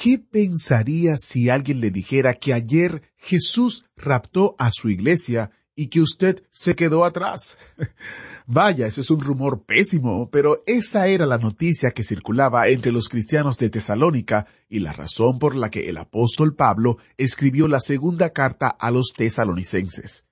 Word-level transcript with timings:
¿Qué 0.00 0.18
pensaría 0.18 1.16
si 1.18 1.50
alguien 1.50 1.80
le 1.80 1.90
dijera 1.90 2.32
que 2.32 2.54
ayer 2.54 3.02
Jesús 3.18 3.84
raptó 3.98 4.56
a 4.58 4.70
su 4.72 4.88
iglesia 4.88 5.50
y 5.76 5.88
que 5.88 6.00
usted 6.00 6.42
se 6.50 6.74
quedó 6.74 7.04
atrás? 7.04 7.58
Vaya, 8.46 8.86
ese 8.86 9.02
es 9.02 9.10
un 9.10 9.20
rumor 9.20 9.66
pésimo, 9.66 10.30
pero 10.30 10.62
esa 10.64 11.06
era 11.08 11.26
la 11.26 11.36
noticia 11.36 11.90
que 11.90 12.02
circulaba 12.02 12.66
entre 12.68 12.92
los 12.92 13.10
cristianos 13.10 13.58
de 13.58 13.68
Tesalónica 13.68 14.46
y 14.70 14.78
la 14.78 14.94
razón 14.94 15.38
por 15.38 15.54
la 15.54 15.68
que 15.68 15.90
el 15.90 15.98
apóstol 15.98 16.54
Pablo 16.54 16.96
escribió 17.18 17.68
la 17.68 17.80
segunda 17.80 18.30
carta 18.30 18.68
a 18.68 18.90
los 18.90 19.12
tesalonicenses. 19.14 20.24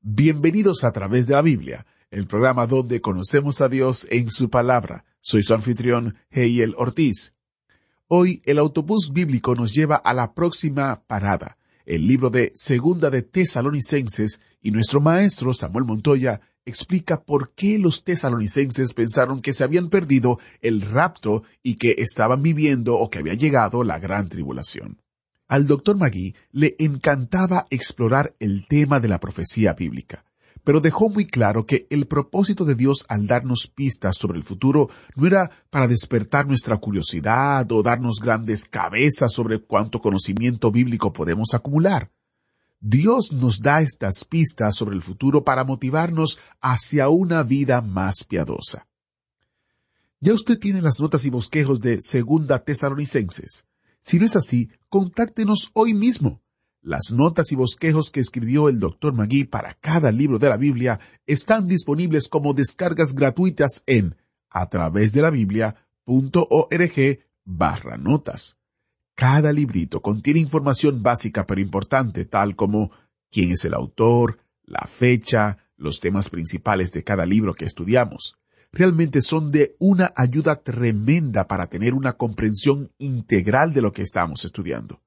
Bienvenidos 0.00 0.82
a 0.82 0.92
través 0.92 1.26
de 1.26 1.34
la 1.34 1.42
Biblia, 1.42 1.84
el 2.10 2.26
programa 2.26 2.66
donde 2.66 3.02
conocemos 3.02 3.60
a 3.60 3.68
Dios 3.68 4.08
en 4.10 4.30
su 4.30 4.48
palabra. 4.48 5.04
Soy 5.20 5.42
su 5.42 5.52
anfitrión, 5.52 6.16
Heiel 6.30 6.74
Ortiz. 6.78 7.33
Hoy 8.06 8.42
el 8.44 8.58
autobús 8.58 9.12
bíblico 9.14 9.54
nos 9.54 9.72
lleva 9.72 9.96
a 9.96 10.12
la 10.12 10.34
próxima 10.34 11.04
parada, 11.06 11.56
el 11.86 12.06
libro 12.06 12.28
de 12.28 12.52
Segunda 12.54 13.08
de 13.08 13.22
Tesalonicenses, 13.22 14.42
y 14.60 14.72
nuestro 14.72 15.00
maestro 15.00 15.54
Samuel 15.54 15.86
Montoya 15.86 16.42
explica 16.66 17.22
por 17.22 17.54
qué 17.54 17.78
los 17.78 18.04
tesalonicenses 18.04 18.92
pensaron 18.92 19.40
que 19.40 19.54
se 19.54 19.64
habían 19.64 19.88
perdido 19.88 20.38
el 20.60 20.82
rapto 20.82 21.44
y 21.62 21.76
que 21.76 21.94
estaban 21.96 22.42
viviendo 22.42 22.98
o 22.98 23.08
que 23.08 23.20
había 23.20 23.34
llegado 23.34 23.82
la 23.84 23.98
gran 23.98 24.28
tribulación. 24.28 25.00
Al 25.48 25.66
doctor 25.66 25.96
Magui 25.96 26.34
le 26.52 26.76
encantaba 26.78 27.66
explorar 27.70 28.34
el 28.38 28.66
tema 28.68 29.00
de 29.00 29.08
la 29.08 29.18
profecía 29.18 29.72
bíblica, 29.72 30.26
pero 30.64 30.80
dejó 30.80 31.10
muy 31.10 31.26
claro 31.26 31.66
que 31.66 31.86
el 31.90 32.06
propósito 32.06 32.64
de 32.64 32.74
Dios 32.74 33.04
al 33.08 33.26
darnos 33.26 33.68
pistas 33.68 34.16
sobre 34.16 34.38
el 34.38 34.44
futuro 34.44 34.88
no 35.14 35.26
era 35.26 35.50
para 35.70 35.86
despertar 35.86 36.46
nuestra 36.46 36.78
curiosidad 36.78 37.70
o 37.70 37.82
darnos 37.82 38.18
grandes 38.20 38.64
cabezas 38.64 39.32
sobre 39.32 39.60
cuánto 39.60 40.00
conocimiento 40.00 40.72
bíblico 40.72 41.12
podemos 41.12 41.54
acumular. 41.54 42.10
Dios 42.80 43.32
nos 43.32 43.60
da 43.60 43.80
estas 43.80 44.24
pistas 44.24 44.74
sobre 44.74 44.96
el 44.96 45.02
futuro 45.02 45.44
para 45.44 45.64
motivarnos 45.64 46.38
hacia 46.60 47.08
una 47.08 47.42
vida 47.42 47.80
más 47.80 48.24
piadosa. 48.24 48.86
Ya 50.20 50.32
usted 50.32 50.58
tiene 50.58 50.80
las 50.80 51.00
notas 51.00 51.24
y 51.26 51.30
bosquejos 51.30 51.80
de 51.80 52.00
Segunda 52.00 52.64
Tesalonicenses. 52.64 53.66
Si 54.00 54.18
no 54.18 54.26
es 54.26 54.36
así, 54.36 54.70
contáctenos 54.88 55.70
hoy 55.74 55.94
mismo. 55.94 56.43
Las 56.84 57.14
notas 57.14 57.50
y 57.50 57.56
bosquejos 57.56 58.10
que 58.10 58.20
escribió 58.20 58.68
el 58.68 58.78
Dr. 58.78 59.14
Magui 59.14 59.44
para 59.44 59.72
cada 59.72 60.12
libro 60.12 60.38
de 60.38 60.50
la 60.50 60.58
Biblia 60.58 61.00
están 61.26 61.66
disponibles 61.66 62.28
como 62.28 62.52
descargas 62.52 63.14
gratuitas 63.14 63.82
en 63.86 64.16
a 64.50 64.68
través 64.68 65.14
de 65.14 65.22
la 65.22 65.30
Biblia.org 65.30 65.78
barra 67.46 67.96
notas. 67.96 68.58
Cada 69.14 69.50
librito 69.50 70.02
contiene 70.02 70.40
información 70.40 71.02
básica 71.02 71.46
pero 71.46 71.62
importante, 71.62 72.26
tal 72.26 72.54
como 72.54 72.90
quién 73.30 73.52
es 73.52 73.64
el 73.64 73.72
autor, 73.72 74.40
la 74.62 74.86
fecha, 74.86 75.56
los 75.78 76.00
temas 76.00 76.28
principales 76.28 76.92
de 76.92 77.02
cada 77.02 77.24
libro 77.24 77.54
que 77.54 77.64
estudiamos. 77.64 78.36
Realmente 78.72 79.22
son 79.22 79.50
de 79.50 79.74
una 79.78 80.12
ayuda 80.14 80.56
tremenda 80.56 81.46
para 81.46 81.64
tener 81.64 81.94
una 81.94 82.18
comprensión 82.18 82.92
integral 82.98 83.72
de 83.72 83.80
lo 83.80 83.90
que 83.90 84.02
estamos 84.02 84.44
estudiando. 84.44 85.00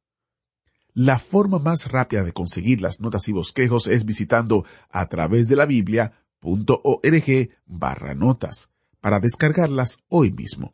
La 0.99 1.19
forma 1.19 1.59
más 1.59 1.91
rápida 1.91 2.23
de 2.23 2.33
conseguir 2.33 2.81
las 2.81 3.01
notas 3.01 3.27
y 3.27 3.31
bosquejos 3.31 3.87
es 3.87 4.03
visitando 4.03 4.65
a 4.89 5.05
través 5.05 5.47
de 5.47 5.55
la 5.55 5.67
Biblia.org 5.67 7.49
barra 7.67 8.15
notas 8.15 8.71
para 8.99 9.19
descargarlas 9.19 9.99
hoy 10.09 10.31
mismo. 10.31 10.73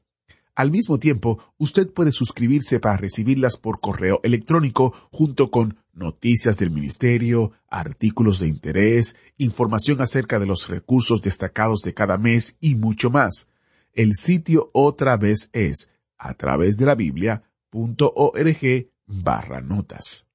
Al 0.56 0.72
mismo 0.72 0.98
tiempo, 0.98 1.40
usted 1.58 1.92
puede 1.92 2.14
suscribirse 2.14 2.80
para 2.80 2.96
recibirlas 2.96 3.58
por 3.58 3.82
correo 3.82 4.22
electrónico 4.24 4.94
junto 5.12 5.52
con 5.52 5.76
noticias 5.92 6.58
del 6.58 6.72
ministerio, 6.72 7.52
artículos 7.68 8.40
de 8.40 8.48
interés, 8.48 9.18
información 9.36 10.00
acerca 10.00 10.40
de 10.40 10.46
los 10.46 10.70
recursos 10.70 11.22
destacados 11.22 11.82
de 11.82 11.94
cada 11.94 12.18
mes 12.18 12.56
y 12.62 12.76
mucho 12.76 13.10
más. 13.10 13.50
El 13.92 14.14
sitio 14.14 14.70
otra 14.72 15.18
vez 15.18 15.50
es 15.52 15.92
a 16.18 16.34
través 16.36 16.78
de 16.78 16.86
la 16.86 16.96
Biblia.org 16.96 18.93
barra 19.06 19.62
notas. 19.62 20.28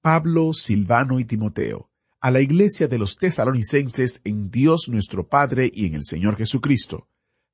Pablo, 0.00 0.52
Silvano 0.52 1.20
y 1.20 1.24
Timoteo, 1.24 1.90
a 2.20 2.30
la 2.30 2.40
iglesia 2.40 2.88
de 2.88 2.98
los 2.98 3.16
tesalonicenses 3.16 4.20
en 4.24 4.50
Dios 4.50 4.88
nuestro 4.88 5.28
Padre 5.28 5.70
y 5.72 5.86
en 5.86 5.94
el 5.94 6.04
Señor 6.04 6.36
Jesucristo 6.36 7.08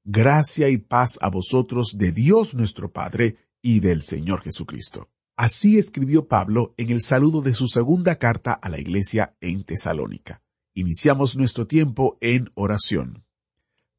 gracia 0.04 0.68
y 0.68 0.78
paz 0.78 1.18
a 1.20 1.28
vosotros 1.28 1.96
de 1.98 2.12
Dios 2.12 2.54
nuestro 2.54 2.92
Padre 2.92 3.36
y 3.62 3.80
del 3.80 4.02
Señor 4.02 4.42
Jesucristo. 4.42 5.10
Así 5.36 5.78
escribió 5.78 6.26
Pablo 6.26 6.74
en 6.76 6.90
el 6.90 7.00
saludo 7.00 7.42
de 7.42 7.52
su 7.52 7.66
segunda 7.66 8.16
carta 8.16 8.52
a 8.52 8.68
la 8.68 8.78
iglesia 8.78 9.36
en 9.40 9.64
Tesalónica. 9.64 10.42
Iniciamos 10.74 11.36
nuestro 11.36 11.66
tiempo 11.66 12.18
en 12.20 12.50
oración. 12.54 13.24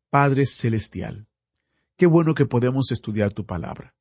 Padre 0.09 0.45
Celestial, 0.45 1.27
qué 1.97 2.05
bueno 2.05 2.33
que 2.33 2.45
podemos 2.45 2.91
estudiar 2.91 3.33
tu 3.33 3.45
palabra. 3.45 3.95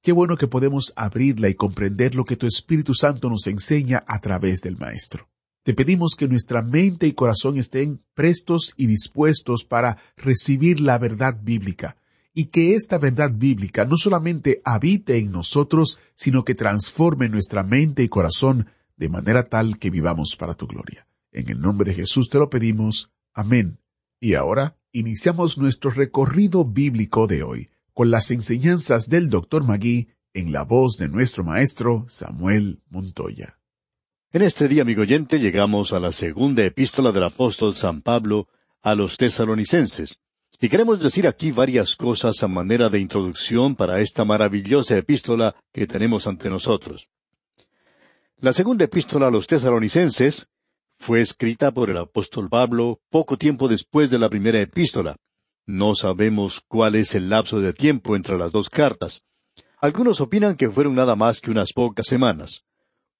Qué 0.00 0.12
bueno 0.12 0.36
que 0.36 0.46
podemos 0.46 0.92
abrirla 0.96 1.48
y 1.48 1.54
comprender 1.54 2.14
lo 2.14 2.24
que 2.24 2.36
tu 2.36 2.46
Espíritu 2.46 2.94
Santo 2.94 3.28
nos 3.28 3.46
enseña 3.48 4.04
a 4.06 4.20
través 4.20 4.60
del 4.60 4.76
Maestro. 4.76 5.28
Te 5.64 5.74
pedimos 5.74 6.14
que 6.16 6.28
nuestra 6.28 6.62
mente 6.62 7.06
y 7.06 7.12
corazón 7.12 7.58
estén 7.58 8.00
prestos 8.14 8.74
y 8.76 8.86
dispuestos 8.86 9.64
para 9.64 9.98
recibir 10.16 10.80
la 10.80 10.98
verdad 10.98 11.36
bíblica, 11.42 11.96
y 12.32 12.46
que 12.46 12.76
esta 12.76 12.98
verdad 12.98 13.32
bíblica 13.34 13.84
no 13.84 13.96
solamente 13.96 14.62
habite 14.64 15.18
en 15.18 15.32
nosotros, 15.32 15.98
sino 16.14 16.44
que 16.44 16.54
transforme 16.54 17.28
nuestra 17.28 17.64
mente 17.64 18.04
y 18.04 18.08
corazón 18.08 18.68
de 18.96 19.08
manera 19.08 19.42
tal 19.42 19.78
que 19.78 19.90
vivamos 19.90 20.36
para 20.38 20.54
tu 20.54 20.68
gloria. 20.68 21.08
En 21.32 21.50
el 21.50 21.60
nombre 21.60 21.90
de 21.90 21.96
Jesús 21.96 22.30
te 22.30 22.38
lo 22.38 22.48
pedimos. 22.48 23.10
Amén. 23.34 23.78
Y 24.20 24.34
ahora 24.34 24.78
iniciamos 24.92 25.58
nuestro 25.58 25.90
recorrido 25.90 26.64
bíblico 26.64 27.26
de 27.26 27.42
hoy 27.42 27.68
con 27.98 28.12
las 28.12 28.30
enseñanzas 28.30 29.08
del 29.08 29.28
Dr. 29.28 29.64
Magui 29.64 30.06
en 30.32 30.52
la 30.52 30.62
voz 30.62 30.98
de 30.98 31.08
nuestro 31.08 31.42
maestro 31.42 32.06
Samuel 32.08 32.80
Montoya. 32.90 33.58
En 34.30 34.42
este 34.42 34.68
día, 34.68 34.82
amigo 34.82 35.02
oyente, 35.02 35.40
llegamos 35.40 35.92
a 35.92 35.98
la 35.98 36.12
segunda 36.12 36.64
epístola 36.64 37.10
del 37.10 37.24
apóstol 37.24 37.74
San 37.74 38.02
Pablo 38.02 38.46
a 38.82 38.94
los 38.94 39.16
tesalonicenses. 39.16 40.20
Y 40.60 40.68
queremos 40.68 41.02
decir 41.02 41.26
aquí 41.26 41.50
varias 41.50 41.96
cosas 41.96 42.40
a 42.44 42.46
manera 42.46 42.88
de 42.88 43.00
introducción 43.00 43.74
para 43.74 43.98
esta 43.98 44.24
maravillosa 44.24 44.96
epístola 44.96 45.56
que 45.72 45.88
tenemos 45.88 46.28
ante 46.28 46.48
nosotros. 46.48 47.08
La 48.36 48.52
segunda 48.52 48.84
epístola 48.84 49.26
a 49.26 49.32
los 49.32 49.48
tesalonicenses 49.48 50.48
fue 50.98 51.20
escrita 51.20 51.72
por 51.72 51.90
el 51.90 51.96
apóstol 51.96 52.48
Pablo 52.48 53.00
poco 53.10 53.36
tiempo 53.36 53.66
después 53.66 54.08
de 54.08 54.20
la 54.20 54.30
primera 54.30 54.60
epístola. 54.60 55.16
No 55.68 55.94
sabemos 55.94 56.62
cuál 56.66 56.94
es 56.94 57.14
el 57.14 57.28
lapso 57.28 57.60
de 57.60 57.74
tiempo 57.74 58.16
entre 58.16 58.38
las 58.38 58.52
dos 58.52 58.70
cartas. 58.70 59.22
Algunos 59.82 60.22
opinan 60.22 60.56
que 60.56 60.70
fueron 60.70 60.94
nada 60.94 61.14
más 61.14 61.42
que 61.42 61.50
unas 61.50 61.74
pocas 61.74 62.06
semanas. 62.06 62.64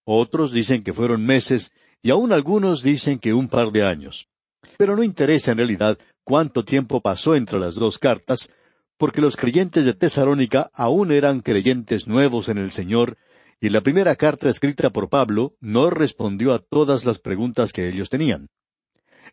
Otros 0.05 0.51
dicen 0.51 0.83
que 0.83 0.95
fueron 0.95 1.27
meses 1.27 1.71
y 2.01 2.09
aún 2.09 2.33
algunos 2.33 2.83
dicen 2.83 3.19
que 3.19 3.35
un 3.35 3.49
par 3.49 3.71
de 3.71 3.85
años. 3.85 4.31
Pero 4.79 4.97
no 4.97 5.03
interesa 5.03 5.53
en 5.53 5.59
realidad 5.59 5.99
cuánto 6.25 6.65
tiempo 6.65 7.03
pasó 7.03 7.35
entre 7.35 7.61
las 7.61 7.75
dos 7.75 7.99
cartas, 7.99 8.51
porque 8.97 9.21
los 9.21 9.37
creyentes 9.37 9.85
de 9.85 9.93
Tesalónica 9.93 10.71
aún 10.73 11.13
eran 11.13 11.41
creyentes 11.41 12.09
nuevos 12.09 12.49
en 12.49 12.57
el 12.57 12.71
Señor, 12.71 13.19
y 13.61 13.69
la 13.69 13.83
primera 13.83 14.17
carta 14.17 14.49
escrita 14.49 14.89
por 14.89 15.11
Pablo 15.11 15.55
no 15.61 15.91
respondió 15.91 16.55
a 16.55 16.61
todas 16.61 17.05
las 17.05 17.19
preguntas 17.19 17.75
que 17.75 17.91
ellos 17.91 18.09
tenían. 18.09 18.49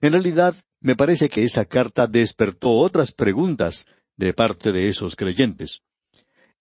En 0.01 0.11
realidad, 0.11 0.55
me 0.85 0.95
parece 0.95 1.29
que 1.29 1.43
esa 1.43 1.65
carta 1.65 2.05
despertó 2.05 2.69
otras 2.69 3.11
preguntas 3.11 3.87
de 4.17 4.35
parte 4.35 4.71
de 4.71 4.87
esos 4.87 5.15
creyentes. 5.15 5.81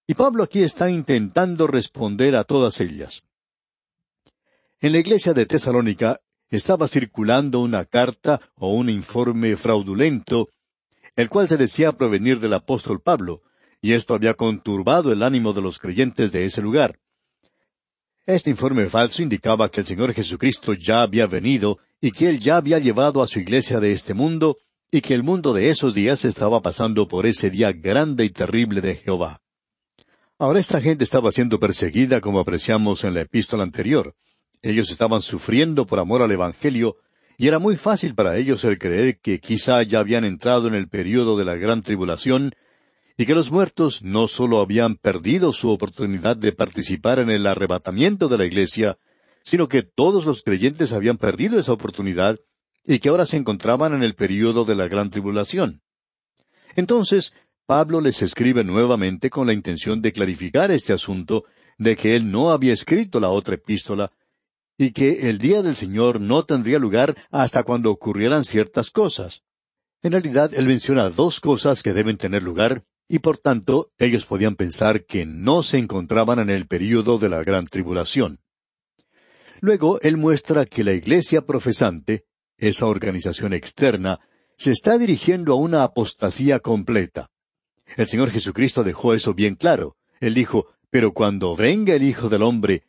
Y 0.06 0.14
Pablo 0.14 0.42
aquí 0.44 0.62
está 0.62 0.88
intentando 0.88 1.66
responder 1.66 2.34
a 2.34 2.44
todas 2.44 2.80
ellas. 2.80 3.22
En 4.80 4.92
la 4.92 4.98
iglesia 4.98 5.34
de 5.34 5.44
Tesalónica 5.44 6.22
estaba 6.48 6.88
circulando 6.88 7.60
una 7.60 7.84
carta 7.84 8.40
o 8.54 8.72
un 8.72 8.88
informe 8.88 9.56
fraudulento, 9.56 10.48
el 11.16 11.28
cual 11.28 11.46
se 11.46 11.58
decía 11.58 11.92
provenir 11.92 12.40
del 12.40 12.54
apóstol 12.54 13.02
Pablo, 13.02 13.42
y 13.82 13.92
esto 13.92 14.14
había 14.14 14.32
conturbado 14.32 15.12
el 15.12 15.22
ánimo 15.22 15.52
de 15.52 15.60
los 15.60 15.78
creyentes 15.78 16.32
de 16.32 16.46
ese 16.46 16.62
lugar. 16.62 16.98
Este 18.24 18.48
informe 18.48 18.86
falso 18.86 19.22
indicaba 19.22 19.68
que 19.68 19.80
el 19.80 19.86
Señor 19.86 20.14
Jesucristo 20.14 20.72
ya 20.72 21.02
había 21.02 21.26
venido 21.26 21.78
y 22.04 22.12
que 22.12 22.28
Él 22.28 22.38
ya 22.38 22.58
había 22.58 22.78
llevado 22.78 23.22
a 23.22 23.26
su 23.26 23.40
iglesia 23.40 23.80
de 23.80 23.92
este 23.92 24.12
mundo 24.12 24.58
y 24.90 25.00
que 25.00 25.14
el 25.14 25.22
mundo 25.22 25.54
de 25.54 25.70
esos 25.70 25.94
días 25.94 26.26
estaba 26.26 26.60
pasando 26.60 27.08
por 27.08 27.24
ese 27.24 27.48
día 27.48 27.72
grande 27.72 28.26
y 28.26 28.30
terrible 28.30 28.82
de 28.82 28.96
Jehová. 28.96 29.40
Ahora 30.38 30.60
esta 30.60 30.82
gente 30.82 31.02
estaba 31.02 31.32
siendo 31.32 31.58
perseguida 31.58 32.20
como 32.20 32.40
apreciamos 32.40 33.04
en 33.04 33.14
la 33.14 33.22
epístola 33.22 33.62
anterior. 33.62 34.14
Ellos 34.60 34.90
estaban 34.90 35.22
sufriendo 35.22 35.86
por 35.86 35.98
amor 35.98 36.20
al 36.20 36.30
Evangelio 36.30 36.96
y 37.38 37.48
era 37.48 37.58
muy 37.58 37.74
fácil 37.76 38.14
para 38.14 38.36
ellos 38.36 38.64
el 38.64 38.78
creer 38.78 39.18
que 39.18 39.40
quizá 39.40 39.82
ya 39.82 40.00
habían 40.00 40.26
entrado 40.26 40.68
en 40.68 40.74
el 40.74 40.88
período 40.88 41.38
de 41.38 41.46
la 41.46 41.54
gran 41.54 41.82
tribulación 41.82 42.52
y 43.16 43.24
que 43.24 43.34
los 43.34 43.50
muertos 43.50 44.02
no 44.02 44.28
sólo 44.28 44.60
habían 44.60 44.96
perdido 44.96 45.54
su 45.54 45.70
oportunidad 45.70 46.36
de 46.36 46.52
participar 46.52 47.18
en 47.18 47.30
el 47.30 47.46
arrebatamiento 47.46 48.28
de 48.28 48.36
la 48.36 48.44
iglesia, 48.44 48.98
sino 49.44 49.68
que 49.68 49.82
todos 49.82 50.24
los 50.24 50.42
creyentes 50.42 50.92
habían 50.92 51.18
perdido 51.18 51.58
esa 51.58 51.72
oportunidad 51.72 52.38
y 52.84 52.98
que 52.98 53.10
ahora 53.10 53.26
se 53.26 53.36
encontraban 53.36 53.94
en 53.94 54.02
el 54.02 54.14
período 54.14 54.64
de 54.64 54.74
la 54.74 54.88
gran 54.88 55.10
tribulación. 55.10 55.82
Entonces, 56.74 57.34
Pablo 57.66 58.00
les 58.00 58.20
escribe 58.22 58.64
nuevamente 58.64 59.30
con 59.30 59.46
la 59.46 59.52
intención 59.52 60.02
de 60.02 60.12
clarificar 60.12 60.70
este 60.70 60.92
asunto 60.92 61.44
de 61.78 61.96
que 61.96 62.16
él 62.16 62.30
no 62.30 62.50
había 62.50 62.72
escrito 62.72 63.20
la 63.20 63.30
otra 63.30 63.54
epístola 63.54 64.12
y 64.76 64.90
que 64.90 65.30
el 65.30 65.38
día 65.38 65.62
del 65.62 65.76
Señor 65.76 66.20
no 66.20 66.44
tendría 66.44 66.78
lugar 66.78 67.16
hasta 67.30 67.62
cuando 67.62 67.90
ocurrieran 67.90 68.44
ciertas 68.44 68.90
cosas. 68.90 69.44
En 70.02 70.12
realidad, 70.12 70.52
él 70.52 70.66
menciona 70.66 71.08
dos 71.10 71.40
cosas 71.40 71.82
que 71.82 71.92
deben 71.92 72.16
tener 72.16 72.42
lugar 72.42 72.84
y 73.08 73.20
por 73.20 73.38
tanto 73.38 73.92
ellos 73.98 74.26
podían 74.26 74.56
pensar 74.56 75.04
que 75.04 75.24
no 75.24 75.62
se 75.62 75.78
encontraban 75.78 76.38
en 76.38 76.50
el 76.50 76.66
período 76.66 77.18
de 77.18 77.28
la 77.28 77.42
gran 77.44 77.66
tribulación. 77.66 78.40
Luego 79.64 79.98
él 80.02 80.18
muestra 80.18 80.66
que 80.66 80.84
la 80.84 80.92
iglesia 80.92 81.46
profesante, 81.46 82.26
esa 82.58 82.84
organización 82.84 83.54
externa, 83.54 84.20
se 84.58 84.72
está 84.72 84.98
dirigiendo 84.98 85.54
a 85.54 85.56
una 85.56 85.84
apostasía 85.84 86.60
completa. 86.60 87.30
El 87.96 88.06
Señor 88.06 88.30
Jesucristo 88.30 88.84
dejó 88.84 89.14
eso 89.14 89.32
bien 89.32 89.54
claro. 89.54 89.96
Él 90.20 90.34
dijo, 90.34 90.66
pero 90.90 91.14
cuando 91.14 91.56
venga 91.56 91.94
el 91.94 92.02
Hijo 92.02 92.28
del 92.28 92.42
Hombre, 92.42 92.82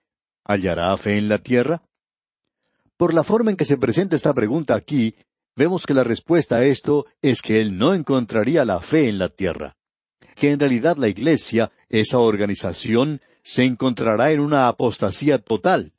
¿hallará 0.43 0.97
fe 0.97 1.17
en 1.17 1.29
la 1.29 1.37
tierra? 1.37 1.81
Por 2.97 3.13
la 3.13 3.23
forma 3.23 3.51
en 3.51 3.55
que 3.55 3.63
se 3.63 3.77
presenta 3.77 4.17
esta 4.17 4.33
pregunta 4.33 4.75
aquí, 4.75 5.15
vemos 5.55 5.85
que 5.85 5.93
la 5.93 6.03
respuesta 6.03 6.57
a 6.57 6.65
esto 6.65 7.05
es 7.21 7.41
que 7.41 7.61
Él 7.61 7.77
no 7.77 7.93
encontraría 7.93 8.65
la 8.65 8.81
fe 8.81 9.07
en 9.07 9.17
la 9.17 9.29
tierra 9.29 9.77
que 10.35 10.51
en 10.51 10.59
realidad 10.59 10.97
la 10.97 11.07
Iglesia, 11.07 11.71
esa 11.87 12.19
organización, 12.19 13.21
se 13.43 13.63
encontrará 13.63 14.33
en 14.33 14.41
una 14.41 14.67
apostasía 14.67 15.39
total. 15.39 15.94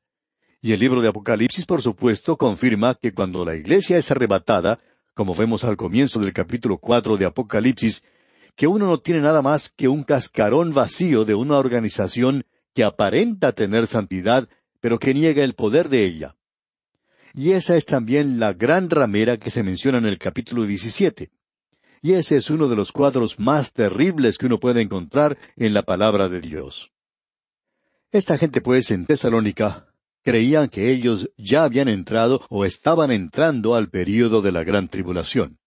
Y 0.66 0.72
el 0.72 0.80
libro 0.80 1.00
de 1.00 1.06
Apocalipsis, 1.06 1.64
por 1.64 1.80
supuesto, 1.80 2.36
confirma 2.36 2.96
que 2.96 3.14
cuando 3.14 3.44
la 3.44 3.54
Iglesia 3.54 3.98
es 3.98 4.10
arrebatada, 4.10 4.80
como 5.14 5.32
vemos 5.32 5.62
al 5.62 5.76
comienzo 5.76 6.18
del 6.18 6.32
capítulo 6.32 6.78
cuatro 6.78 7.16
de 7.16 7.24
Apocalipsis, 7.24 8.02
que 8.56 8.66
uno 8.66 8.86
no 8.86 8.98
tiene 8.98 9.20
nada 9.20 9.42
más 9.42 9.70
que 9.70 9.86
un 9.86 10.02
cascarón 10.02 10.74
vacío 10.74 11.24
de 11.24 11.36
una 11.36 11.56
organización 11.56 12.46
que 12.74 12.82
aparenta 12.82 13.52
tener 13.52 13.86
santidad, 13.86 14.48
pero 14.80 14.98
que 14.98 15.14
niega 15.14 15.44
el 15.44 15.54
poder 15.54 15.88
de 15.88 16.04
ella. 16.04 16.34
Y 17.32 17.52
esa 17.52 17.76
es 17.76 17.86
también 17.86 18.40
la 18.40 18.52
gran 18.52 18.90
ramera 18.90 19.36
que 19.36 19.50
se 19.50 19.62
menciona 19.62 19.98
en 19.98 20.06
el 20.06 20.18
capítulo 20.18 20.64
17. 20.64 21.30
Y 22.02 22.14
ese 22.14 22.38
es 22.38 22.50
uno 22.50 22.66
de 22.66 22.74
los 22.74 22.90
cuadros 22.90 23.38
más 23.38 23.72
terribles 23.72 24.36
que 24.36 24.46
uno 24.46 24.58
puede 24.58 24.82
encontrar 24.82 25.38
en 25.54 25.74
la 25.74 25.84
palabra 25.84 26.28
de 26.28 26.40
Dios. 26.40 26.90
Esta 28.10 28.36
gente 28.36 28.60
pues 28.60 28.90
en 28.90 29.06
Tesalónica 29.06 29.92
creían 30.26 30.66
que 30.66 30.90
ellos 30.90 31.30
ya 31.36 31.62
habían 31.62 31.86
entrado 31.86 32.44
o 32.50 32.64
estaban 32.64 33.12
entrando 33.12 33.76
al 33.76 33.90
período 33.90 34.42
de 34.42 34.50
la 34.50 34.64
gran 34.64 34.88
tribulación. 34.88 35.58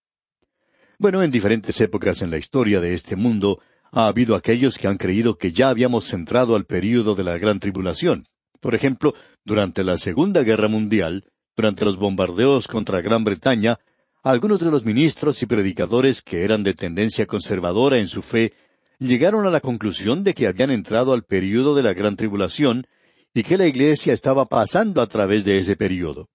Bueno, 0.97 1.23
en 1.23 1.31
diferentes 1.31 1.79
épocas 1.79 2.21
en 2.21 2.29
la 2.29 2.38
historia 2.38 2.81
de 2.81 2.94
este 2.94 3.15
mundo 3.15 3.61
ha 3.89 4.07
habido 4.07 4.35
aquellos 4.35 4.77
que 4.77 4.89
han 4.89 4.97
creído 4.97 5.38
que 5.38 5.53
ya 5.53 5.69
habíamos 5.69 6.11
entrado 6.11 6.57
al 6.57 6.65
período 6.65 7.15
de 7.15 7.23
la 7.23 7.38
gran 7.38 7.61
tribulación. 7.61 8.25
Por 8.59 8.75
ejemplo, 8.75 9.13
durante 9.45 9.85
la 9.85 9.95
Segunda 9.97 10.44
Guerra 10.44 10.67
Mundial, 10.67 11.23
durante 11.56 11.85
los 11.85 11.95
bombardeos 11.95 12.67
contra 12.67 13.00
Gran 13.00 13.23
Bretaña, 13.23 13.79
algunos 14.23 14.59
de 14.59 14.71
los 14.71 14.83
ministros 14.83 15.41
y 15.41 15.45
predicadores 15.45 16.21
que 16.21 16.44
eran 16.44 16.63
de 16.63 16.73
tendencia 16.73 17.25
conservadora 17.27 17.97
en 17.97 18.09
su 18.09 18.21
fe 18.21 18.51
llegaron 19.00 19.45
a 19.45 19.51
la 19.51 19.61
conclusión 19.61 20.25
de 20.25 20.33
que 20.33 20.47
habían 20.47 20.71
entrado 20.71 21.13
al 21.13 21.23
período 21.23 21.75
de 21.75 21.83
la 21.83 21.94
gran 21.94 22.17
tribulación 22.17 22.85
y 23.33 23.43
que 23.43 23.57
la 23.57 23.67
iglesia 23.67 24.13
estaba 24.13 24.45
pasando 24.45 25.01
a 25.01 25.07
través 25.07 25.45
de 25.45 25.57
ese 25.57 25.75
período. 25.75 26.29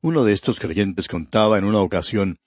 Uno 0.00 0.24
de 0.24 0.32
estos 0.32 0.60
creyentes 0.60 1.08
contaba 1.08 1.58
en 1.58 1.64
una 1.64 1.80
ocasión, 1.80 2.38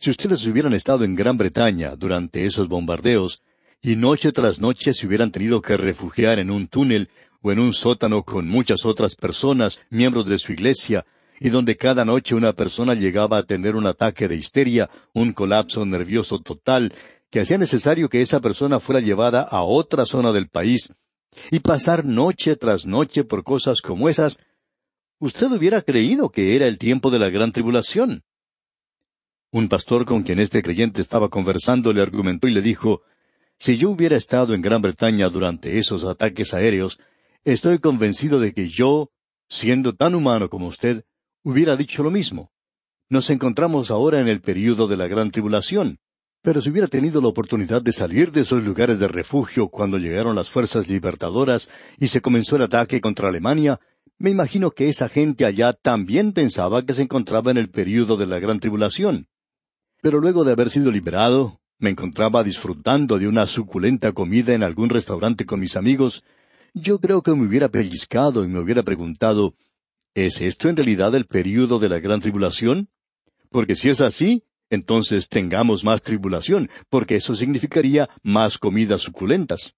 si 0.00 0.10
ustedes 0.10 0.44
hubieran 0.46 0.74
estado 0.74 1.04
en 1.04 1.14
Gran 1.14 1.36
Bretaña 1.38 1.96
durante 1.96 2.46
esos 2.46 2.68
bombardeos, 2.68 3.42
y 3.80 3.96
noche 3.96 4.32
tras 4.32 4.60
noche 4.60 4.92
se 4.92 5.06
hubieran 5.06 5.30
tenido 5.30 5.62
que 5.62 5.76
refugiar 5.76 6.38
en 6.38 6.50
un 6.50 6.66
túnel 6.66 7.08
o 7.42 7.52
en 7.52 7.60
un 7.60 7.72
sótano 7.72 8.24
con 8.24 8.48
muchas 8.48 8.84
otras 8.84 9.14
personas, 9.14 9.80
miembros 9.90 10.26
de 10.26 10.38
su 10.38 10.52
iglesia, 10.52 11.06
y 11.40 11.50
donde 11.50 11.76
cada 11.76 12.04
noche 12.04 12.34
una 12.34 12.52
persona 12.52 12.94
llegaba 12.94 13.38
a 13.38 13.42
tener 13.44 13.76
un 13.76 13.86
ataque 13.86 14.26
de 14.26 14.36
histeria, 14.36 14.90
un 15.14 15.32
colapso 15.32 15.86
nervioso 15.86 16.40
total, 16.40 16.92
que 17.30 17.40
hacía 17.40 17.58
necesario 17.58 18.08
que 18.08 18.20
esa 18.20 18.40
persona 18.40 18.80
fuera 18.80 19.00
llevada 19.00 19.42
a 19.42 19.62
otra 19.62 20.04
zona 20.04 20.32
del 20.32 20.48
país, 20.48 20.92
y 21.50 21.60
pasar 21.60 22.04
noche 22.04 22.56
tras 22.56 22.86
noche 22.86 23.24
por 23.24 23.44
cosas 23.44 23.80
como 23.80 24.08
esas, 24.08 24.38
usted 25.18 25.50
hubiera 25.50 25.82
creído 25.82 26.30
que 26.30 26.56
era 26.56 26.66
el 26.66 26.78
tiempo 26.78 27.10
de 27.10 27.18
la 27.18 27.30
gran 27.30 27.52
tribulación. 27.52 28.22
Un 29.50 29.68
pastor 29.68 30.04
con 30.04 30.22
quien 30.22 30.40
este 30.40 30.62
creyente 30.62 31.00
estaba 31.00 31.30
conversando 31.30 31.92
le 31.92 32.02
argumentó 32.02 32.48
y 32.48 32.52
le 32.52 32.60
dijo, 32.60 33.02
Si 33.58 33.78
yo 33.78 33.90
hubiera 33.90 34.16
estado 34.16 34.54
en 34.54 34.60
Gran 34.60 34.82
Bretaña 34.82 35.28
durante 35.30 35.78
esos 35.78 36.04
ataques 36.04 36.52
aéreos, 36.52 36.98
estoy 37.44 37.78
convencido 37.78 38.40
de 38.40 38.52
que 38.52 38.68
yo, 38.68 39.10
siendo 39.48 39.94
tan 39.94 40.14
humano 40.14 40.50
como 40.50 40.66
usted, 40.66 41.04
hubiera 41.42 41.76
dicho 41.76 42.02
lo 42.02 42.10
mismo. 42.10 42.52
Nos 43.08 43.30
encontramos 43.30 43.90
ahora 43.90 44.20
en 44.20 44.28
el 44.28 44.42
período 44.42 44.86
de 44.86 44.98
la 44.98 45.06
gran 45.06 45.30
tribulación, 45.30 45.98
pero 46.42 46.60
si 46.60 46.70
hubiera 46.70 46.86
tenido 46.86 47.20
la 47.20 47.28
oportunidad 47.28 47.82
de 47.82 47.92
salir 47.92 48.30
de 48.32 48.42
esos 48.42 48.64
lugares 48.64 48.98
de 48.98 49.08
refugio 49.08 49.68
cuando 49.68 49.98
llegaron 49.98 50.36
las 50.36 50.50
fuerzas 50.50 50.88
libertadoras 50.88 51.68
y 51.98 52.08
se 52.08 52.20
comenzó 52.20 52.56
el 52.56 52.62
ataque 52.62 53.00
contra 53.00 53.28
Alemania, 53.28 53.80
me 54.18 54.30
imagino 54.30 54.70
que 54.70 54.88
esa 54.88 55.08
gente 55.08 55.44
allá 55.44 55.72
también 55.72 56.32
pensaba 56.32 56.84
que 56.84 56.94
se 56.94 57.02
encontraba 57.02 57.50
en 57.50 57.56
el 57.56 57.70
período 57.70 58.16
de 58.16 58.26
la 58.26 58.38
gran 58.38 58.60
tribulación. 58.60 59.26
Pero 60.00 60.20
luego 60.20 60.44
de 60.44 60.52
haber 60.52 60.70
sido 60.70 60.90
liberado, 60.90 61.60
me 61.78 61.90
encontraba 61.90 62.42
disfrutando 62.42 63.18
de 63.18 63.28
una 63.28 63.46
suculenta 63.46 64.12
comida 64.12 64.54
en 64.54 64.62
algún 64.62 64.88
restaurante 64.88 65.44
con 65.44 65.60
mis 65.60 65.76
amigos, 65.76 66.24
yo 66.74 66.98
creo 66.98 67.22
que 67.22 67.32
me 67.34 67.46
hubiera 67.46 67.68
pellizcado 67.68 68.44
y 68.44 68.48
me 68.48 68.58
hubiera 68.58 68.82
preguntado 68.82 69.54
¿Es 70.14 70.40
esto 70.40 70.68
en 70.68 70.76
realidad 70.76 71.14
el 71.14 71.26
período 71.26 71.78
de 71.78 71.88
la 71.88 72.00
gran 72.00 72.18
tribulación? 72.18 72.88
Porque 73.50 73.76
si 73.76 73.88
es 73.88 74.00
así, 74.00 74.42
entonces 74.70 75.28
tengamos 75.28 75.84
más 75.84 76.02
tribulación, 76.02 76.70
porque 76.88 77.16
eso 77.16 77.34
significaría 77.34 78.08
más 78.22 78.58
comidas 78.58 79.02
suculentas. 79.02 79.74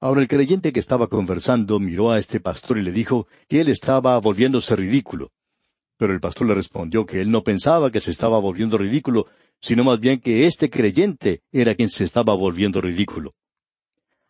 Ahora 0.00 0.20
el 0.20 0.28
creyente 0.28 0.72
que 0.72 0.80
estaba 0.80 1.08
conversando 1.08 1.80
miró 1.80 2.12
a 2.12 2.18
este 2.18 2.38
pastor 2.38 2.78
y 2.78 2.82
le 2.82 2.92
dijo 2.92 3.26
que 3.48 3.60
él 3.60 3.68
estaba 3.68 4.18
volviéndose 4.18 4.76
ridículo. 4.76 5.32
Pero 5.96 6.12
el 6.12 6.20
pastor 6.20 6.46
le 6.46 6.54
respondió 6.54 7.04
que 7.04 7.20
él 7.20 7.30
no 7.30 7.42
pensaba 7.42 7.90
que 7.90 7.98
se 7.98 8.12
estaba 8.12 8.38
volviendo 8.38 8.78
ridículo, 8.78 9.26
sino 9.60 9.82
más 9.82 9.98
bien 9.98 10.20
que 10.20 10.46
este 10.46 10.70
creyente 10.70 11.42
era 11.50 11.74
quien 11.74 11.88
se 11.88 12.04
estaba 12.04 12.34
volviendo 12.34 12.80
ridículo. 12.80 13.34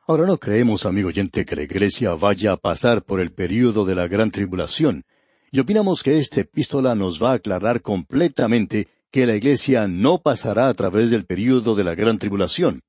Ahora 0.07 0.27
no 0.27 0.39
creemos, 0.39 0.87
amigo 0.87 1.09
oyente, 1.09 1.45
que 1.45 1.55
la 1.55 1.65
Iglesia 1.65 2.15
vaya 2.15 2.53
a 2.53 2.57
pasar 2.57 3.03
por 3.05 3.21
el 3.21 3.31
período 3.31 3.85
de 3.85 3.95
la 3.95 4.09
gran 4.09 4.31
tribulación, 4.31 5.05
y 5.51 5.61
opinamos 5.61 6.03
que 6.03 6.19
esta 6.19 6.41
epístola 6.41 6.95
nos 6.95 7.23
va 7.23 7.33
a 7.33 7.35
aclarar 7.35 7.83
completamente 7.83 8.89
que 9.11 9.27
la 9.27 9.37
Iglesia 9.37 9.89
no 9.89 10.19
pasará 10.19 10.69
a 10.69 10.75
través 10.75 11.11
del 11.11 11.25
período 11.25 11.75
de 11.75 11.85
la 11.85 11.95
gran 11.95 12.19
tribulación. 12.19 12.81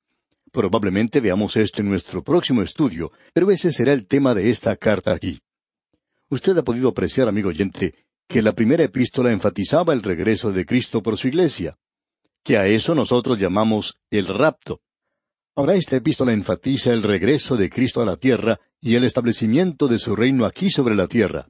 Probablemente 0.52 1.20
veamos 1.20 1.56
esto 1.58 1.82
en 1.82 1.90
nuestro 1.90 2.24
próximo 2.24 2.62
estudio, 2.62 3.12
pero 3.34 3.52
ese 3.52 3.72
será 3.72 3.94
el 3.94 4.08
tema 4.08 4.34
de 4.34 4.50
esta 4.50 4.76
carta 4.76 5.14
aquí. 5.14 5.40
Usted 6.30 6.58
ha 6.58 6.64
podido 6.64 6.90
apreciar, 6.90 7.28
amigo 7.28 7.50
oyente, 7.50 7.94
que 8.28 8.42
la 8.42 8.54
primera 8.54 8.84
epístola 8.84 9.32
enfatizaba 9.32 9.94
el 9.94 10.04
regreso 10.04 10.52
de 10.52 10.66
Cristo 10.66 11.02
por 11.02 11.18
su 11.18 11.28
Iglesia, 11.28 11.78
que 12.44 12.58
a 12.58 12.68
eso 12.68 12.96
nosotros 12.96 13.40
llamamos 13.40 13.98
el 14.12 14.28
rapto. 14.28 14.82
Ahora 15.56 15.74
esta 15.74 15.96
epístola 15.96 16.34
enfatiza 16.34 16.92
el 16.92 17.04
regreso 17.04 17.58
de 17.58 17.70
Cristo 17.70 18.02
a 18.02 18.06
la 18.06 18.18
tierra 18.18 18.60
y 18.80 18.96
el 18.96 19.04
establecimiento 19.04 19.88
de 19.88 20.00
su 20.00 20.16
reino 20.16 20.46
aquí 20.46 20.70
sobre 20.70 20.96
la 20.96 21.08
tierra. 21.08 21.48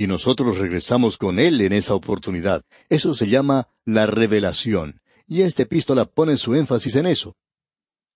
Y 0.00 0.06
nosotros 0.06 0.58
regresamos 0.58 1.18
con 1.18 1.40
Él 1.40 1.60
en 1.60 1.72
esa 1.72 1.94
oportunidad. 1.94 2.62
Eso 2.88 3.14
se 3.14 3.26
llama 3.26 3.68
la 3.84 4.06
revelación. 4.06 5.00
Y 5.26 5.42
esta 5.42 5.64
epístola 5.64 6.04
pone 6.04 6.36
su 6.36 6.54
énfasis 6.54 6.94
en 6.94 7.06
eso. 7.06 7.36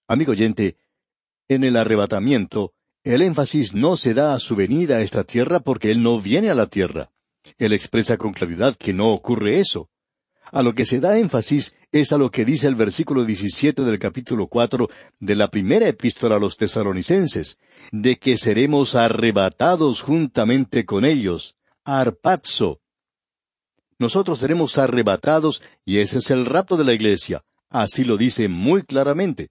Amigo 0.06 0.30
oyente, 0.30 0.76
en 1.48 1.64
el 1.64 1.76
arrebatamiento, 1.76 2.72
el 3.02 3.20
énfasis 3.20 3.74
no 3.74 3.96
se 3.96 4.14
da 4.14 4.32
a 4.32 4.38
su 4.38 4.54
venida 4.54 4.98
a 4.98 5.00
esta 5.02 5.24
tierra 5.24 5.58
porque 5.58 5.90
Él 5.90 6.04
no 6.04 6.20
viene 6.20 6.50
a 6.50 6.54
la 6.54 6.68
tierra. 6.68 7.10
Él 7.58 7.72
expresa 7.72 8.16
con 8.16 8.32
claridad 8.32 8.76
que 8.76 8.92
no 8.92 9.10
ocurre 9.10 9.58
eso. 9.58 9.90
A 10.52 10.62
lo 10.62 10.74
que 10.74 10.84
se 10.84 11.00
da 11.00 11.18
énfasis 11.18 11.74
es 11.90 12.12
a 12.12 12.18
lo 12.18 12.30
que 12.30 12.44
dice 12.44 12.68
el 12.68 12.76
versículo 12.76 13.24
17 13.24 13.82
del 13.82 13.98
capítulo 13.98 14.46
4 14.46 14.88
de 15.18 15.34
la 15.34 15.48
primera 15.48 15.88
epístola 15.88 16.36
a 16.36 16.38
los 16.38 16.56
tesalonicenses, 16.56 17.58
de 17.90 18.18
que 18.18 18.36
seremos 18.36 18.94
arrebatados 18.94 20.00
juntamente 20.00 20.84
con 20.84 21.04
ellos, 21.04 21.56
arpazo. 21.84 22.80
Nosotros 23.98 24.40
seremos 24.40 24.78
arrebatados 24.78 25.62
y 25.84 25.98
ese 25.98 26.18
es 26.18 26.30
el 26.30 26.46
rapto 26.46 26.76
de 26.76 26.84
la 26.84 26.92
iglesia. 26.92 27.44
Así 27.68 28.04
lo 28.04 28.16
dice 28.16 28.48
muy 28.48 28.82
claramente. 28.82 29.50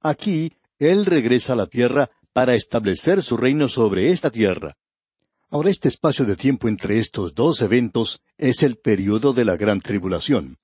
Aquí, 0.00 0.52
Él 0.78 1.06
regresa 1.06 1.52
a 1.52 1.56
la 1.56 1.66
tierra 1.66 2.10
para 2.32 2.54
establecer 2.54 3.22
su 3.22 3.36
reino 3.36 3.68
sobre 3.68 4.10
esta 4.10 4.30
tierra. 4.30 4.76
Ahora 5.50 5.70
este 5.70 5.88
espacio 5.88 6.24
de 6.24 6.36
tiempo 6.36 6.68
entre 6.68 6.98
estos 6.98 7.34
dos 7.34 7.62
eventos 7.62 8.20
es 8.36 8.62
el 8.62 8.76
periodo 8.76 9.32
de 9.32 9.44
la 9.44 9.56
gran 9.56 9.80
tribulación. 9.80 10.58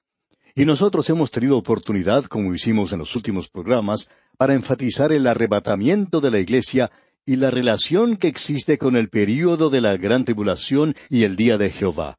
Y 0.55 0.67
nosotros 0.67 1.09
hemos 1.11 1.31
tenido 1.31 1.57
oportunidad, 1.57 2.25
como 2.25 2.55
hicimos 2.55 2.93
en 2.93 3.01
los 3.01 3.17
últimos 3.17 3.49
programas, 3.49 4.09
para 4.37 4.55
enfatizar 4.55 5.11
el 5.13 5.27
arrebatamiento 5.27 6.21
de 6.21 6.31
la 6.31 6.39
Iglesia 6.39 6.93
y 7.27 7.37
la 7.37 7.51
relación 7.51 8.17
que 8.17 8.29
existe 8.29 8.79
con 8.79 8.97
el 8.97 9.09
período 9.09 9.71
de 9.71 9.81
la 9.81 9.97
gran 9.97 10.25
tribulación 10.25 10.95
y 11.09 11.25
el 11.25 11.37
día 11.37 11.59
de 11.59 11.71
Jehová. 11.71 12.19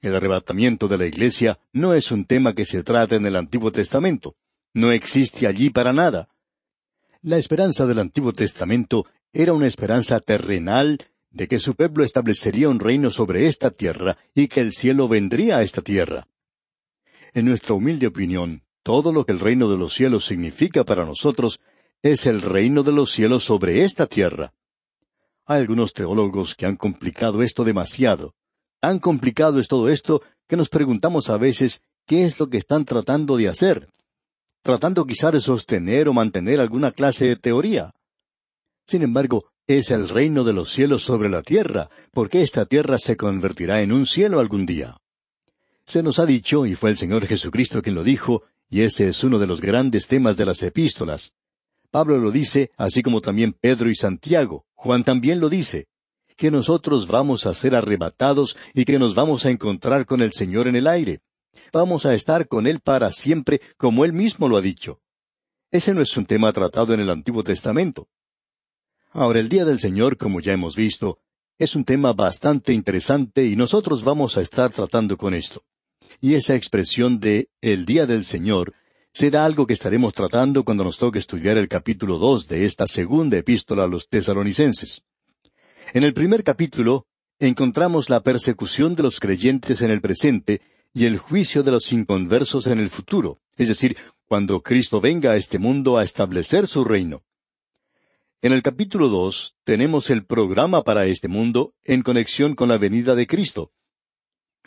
El 0.00 0.14
arrebatamiento 0.14 0.88
de 0.88 0.98
la 0.98 1.06
Iglesia 1.06 1.58
no 1.72 1.94
es 1.94 2.10
un 2.10 2.24
tema 2.24 2.54
que 2.54 2.64
se 2.64 2.82
trata 2.82 3.16
en 3.16 3.26
el 3.26 3.36
Antiguo 3.36 3.72
Testamento. 3.72 4.36
No 4.74 4.92
existe 4.92 5.46
allí 5.46 5.70
para 5.70 5.92
nada. 5.92 6.28
La 7.20 7.36
esperanza 7.36 7.86
del 7.86 7.98
Antiguo 7.98 8.32
Testamento 8.32 9.06
era 9.32 9.52
una 9.52 9.66
esperanza 9.66 10.20
terrenal 10.20 10.98
de 11.30 11.48
que 11.48 11.58
su 11.58 11.74
pueblo 11.74 12.04
establecería 12.04 12.68
un 12.68 12.80
reino 12.80 13.10
sobre 13.10 13.46
esta 13.46 13.70
tierra 13.70 14.16
y 14.34 14.48
que 14.48 14.60
el 14.60 14.72
cielo 14.72 15.08
vendría 15.08 15.58
a 15.58 15.62
esta 15.62 15.82
tierra. 15.82 16.28
En 17.34 17.44
nuestra 17.44 17.74
humilde 17.74 18.06
opinión, 18.06 18.62
todo 18.82 19.12
lo 19.12 19.26
que 19.26 19.32
el 19.32 19.40
reino 19.40 19.68
de 19.68 19.76
los 19.76 19.94
cielos 19.94 20.24
significa 20.24 20.84
para 20.84 21.04
nosotros 21.04 21.60
es 22.02 22.26
el 22.26 22.42
reino 22.42 22.82
de 22.82 22.92
los 22.92 23.10
cielos 23.10 23.44
sobre 23.44 23.84
esta 23.84 24.06
tierra. 24.06 24.52
Hay 25.46 25.60
algunos 25.60 25.92
teólogos 25.92 26.54
que 26.54 26.66
han 26.66 26.76
complicado 26.76 27.42
esto 27.42 27.64
demasiado. 27.64 28.34
Tan 28.80 28.98
complicado 28.98 29.58
es 29.58 29.66
todo 29.66 29.88
esto 29.88 30.22
que 30.46 30.56
nos 30.56 30.68
preguntamos 30.68 31.30
a 31.30 31.36
veces 31.36 31.82
qué 32.06 32.24
es 32.24 32.38
lo 32.38 32.48
que 32.48 32.58
están 32.58 32.84
tratando 32.84 33.36
de 33.36 33.48
hacer. 33.48 33.88
Tratando 34.62 35.06
quizá 35.06 35.30
de 35.30 35.40
sostener 35.40 36.08
o 36.08 36.12
mantener 36.12 36.60
alguna 36.60 36.92
clase 36.92 37.26
de 37.26 37.36
teoría. 37.36 37.94
Sin 38.86 39.02
embargo, 39.02 39.50
es 39.66 39.90
el 39.90 40.08
reino 40.08 40.44
de 40.44 40.52
los 40.52 40.72
cielos 40.72 41.02
sobre 41.02 41.28
la 41.28 41.42
tierra, 41.42 41.90
porque 42.12 42.42
esta 42.42 42.64
tierra 42.64 42.98
se 42.98 43.16
convertirá 43.16 43.82
en 43.82 43.92
un 43.92 44.06
cielo 44.06 44.40
algún 44.40 44.64
día. 44.64 44.96
Se 45.84 46.02
nos 46.02 46.18
ha 46.18 46.26
dicho, 46.26 46.64
y 46.66 46.74
fue 46.74 46.90
el 46.90 46.96
Señor 46.96 47.26
Jesucristo 47.26 47.82
quien 47.82 47.94
lo 47.94 48.04
dijo, 48.04 48.44
y 48.70 48.82
ese 48.82 49.08
es 49.08 49.24
uno 49.24 49.38
de 49.38 49.46
los 49.46 49.60
grandes 49.60 50.08
temas 50.08 50.36
de 50.36 50.46
las 50.46 50.62
epístolas. 50.62 51.34
Pablo 51.90 52.18
lo 52.18 52.30
dice, 52.30 52.70
así 52.76 53.02
como 53.02 53.20
también 53.20 53.52
Pedro 53.52 53.88
y 53.88 53.94
Santiago. 53.94 54.66
Juan 54.74 55.04
también 55.04 55.40
lo 55.40 55.48
dice, 55.48 55.88
que 56.36 56.50
nosotros 56.50 57.08
vamos 57.08 57.46
a 57.46 57.54
ser 57.54 57.74
arrebatados 57.74 58.56
y 58.74 58.84
que 58.84 58.98
nos 58.98 59.14
vamos 59.14 59.44
a 59.44 59.50
encontrar 59.50 60.06
con 60.06 60.22
el 60.22 60.32
Señor 60.32 60.68
en 60.68 60.76
el 60.76 60.86
aire. 60.86 61.20
Vamos 61.72 62.06
a 62.06 62.14
estar 62.14 62.46
con 62.46 62.66
Él 62.66 62.80
para 62.80 63.10
siempre, 63.10 63.60
como 63.76 64.04
Él 64.04 64.12
mismo 64.12 64.48
lo 64.48 64.56
ha 64.56 64.60
dicho. 64.60 65.00
Ese 65.70 65.92
no 65.94 66.00
es 66.00 66.16
un 66.16 66.26
tema 66.26 66.52
tratado 66.52 66.94
en 66.94 67.00
el 67.00 67.10
Antiguo 67.10 67.42
Testamento. 67.42 68.08
Ahora, 69.10 69.40
el 69.40 69.48
Día 69.48 69.64
del 69.64 69.80
Señor, 69.80 70.16
como 70.16 70.40
ya 70.40 70.52
hemos 70.52 70.76
visto, 70.76 71.18
es 71.58 71.74
un 71.74 71.84
tema 71.84 72.12
bastante 72.12 72.72
interesante 72.72 73.44
y 73.46 73.56
nosotros 73.56 74.04
vamos 74.04 74.36
a 74.36 74.40
estar 74.40 74.70
tratando 74.70 75.16
con 75.16 75.34
esto. 75.34 75.64
Y 76.20 76.34
esa 76.34 76.54
expresión 76.54 77.18
de 77.18 77.50
el 77.60 77.84
Día 77.84 78.06
del 78.06 78.24
Señor 78.24 78.74
será 79.12 79.44
algo 79.44 79.66
que 79.66 79.72
estaremos 79.72 80.14
tratando 80.14 80.64
cuando 80.64 80.84
nos 80.84 80.98
toque 80.98 81.18
estudiar 81.18 81.58
el 81.58 81.68
capítulo 81.68 82.18
dos 82.18 82.46
de 82.48 82.64
esta 82.64 82.86
segunda 82.86 83.36
epístola 83.36 83.84
a 83.84 83.88
los 83.88 84.08
tesalonicenses. 84.08 85.02
En 85.94 86.04
el 86.04 86.14
primer 86.14 86.44
capítulo 86.44 87.06
encontramos 87.38 88.10
la 88.10 88.22
persecución 88.22 88.94
de 88.94 89.04
los 89.04 89.20
creyentes 89.20 89.80
en 89.82 89.90
el 89.90 90.00
presente 90.00 90.60
y 90.92 91.06
el 91.06 91.18
juicio 91.18 91.62
de 91.62 91.70
los 91.70 91.92
inconversos 91.92 92.66
en 92.66 92.78
el 92.78 92.90
futuro, 92.90 93.40
es 93.56 93.68
decir, 93.68 93.96
cuando 94.26 94.62
Cristo 94.62 95.00
venga 95.00 95.32
a 95.32 95.36
este 95.36 95.58
mundo 95.58 95.98
a 95.98 96.04
establecer 96.04 96.66
su 96.66 96.84
reino. 96.84 97.22
En 98.42 98.52
el 98.52 98.62
capítulo 98.62 99.08
dos 99.08 99.56
tenemos 99.64 100.10
el 100.10 100.24
programa 100.24 100.84
para 100.84 101.06
este 101.06 101.28
mundo 101.28 101.74
en 101.84 102.02
conexión 102.02 102.54
con 102.54 102.68
la 102.68 102.78
venida 102.78 103.14
de 103.14 103.26
Cristo. 103.26 103.72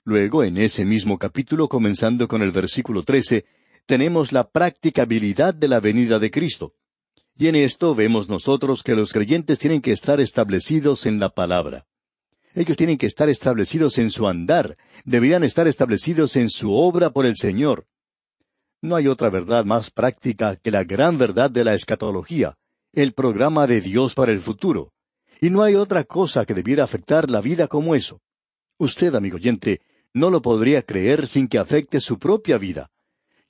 Luego, 0.04 0.44
en 0.44 0.58
ese 0.58 0.84
mismo 0.84 1.18
capítulo, 1.20 1.70
comenzando 1.70 2.28
con 2.28 2.42
el 2.42 2.52
versículo 2.52 3.04
trece, 3.04 3.46
tenemos 3.86 4.32
la 4.32 4.50
practicabilidad 4.50 5.54
de 5.54 5.68
la 5.68 5.80
venida 5.80 6.20
de 6.20 6.32
Cristo. 6.32 6.74
Y 7.38 7.48
en 7.48 7.56
esto 7.56 7.96
vemos 7.96 8.30
nosotros 8.30 8.84
que 8.84 8.96
los 8.96 9.14
creyentes 9.14 9.60
tienen 9.60 9.82
que 9.82 9.92
estar 9.92 10.20
establecidos 10.20 11.06
en 11.06 11.20
la 11.20 11.30
palabra. 11.30 11.86
Ellos 12.54 12.76
tienen 12.78 12.98
que 12.98 13.06
estar 13.06 13.30
establecidos 13.30 13.98
en 13.98 14.12
su 14.12 14.28
andar, 14.28 14.78
deberían 15.06 15.44
estar 15.44 15.68
establecidos 15.68 16.36
en 16.36 16.50
su 16.50 16.74
obra 16.74 17.12
por 17.12 17.26
el 17.26 17.36
Señor. 17.36 17.88
No 18.82 18.96
hay 18.96 19.08
otra 19.08 19.30
verdad 19.30 19.64
más 19.64 19.92
práctica 19.92 20.56
que 20.56 20.72
la 20.72 20.84
gran 20.84 21.18
verdad 21.18 21.50
de 21.50 21.64
la 21.64 21.74
escatología, 21.74 22.58
el 22.94 23.14
programa 23.14 23.68
de 23.68 23.80
Dios 23.80 24.16
para 24.16 24.32
el 24.32 24.40
futuro. 24.40 24.92
Y 25.40 25.50
no 25.50 25.64
hay 25.64 25.76
otra 25.76 26.04
cosa 26.04 26.46
que 26.46 26.54
debiera 26.54 26.84
afectar 26.84 27.30
la 27.30 27.42
vida 27.42 27.68
como 27.68 27.96
eso. 27.96 28.22
Usted, 28.78 29.16
amigo 29.16 29.38
oyente, 29.38 29.82
no 30.14 30.30
lo 30.30 30.42
podría 30.42 30.82
creer 30.82 31.28
sin 31.28 31.48
que 31.48 31.58
afecte 31.58 32.00
su 32.00 32.20
propia 32.20 32.58
vida. 32.58 32.92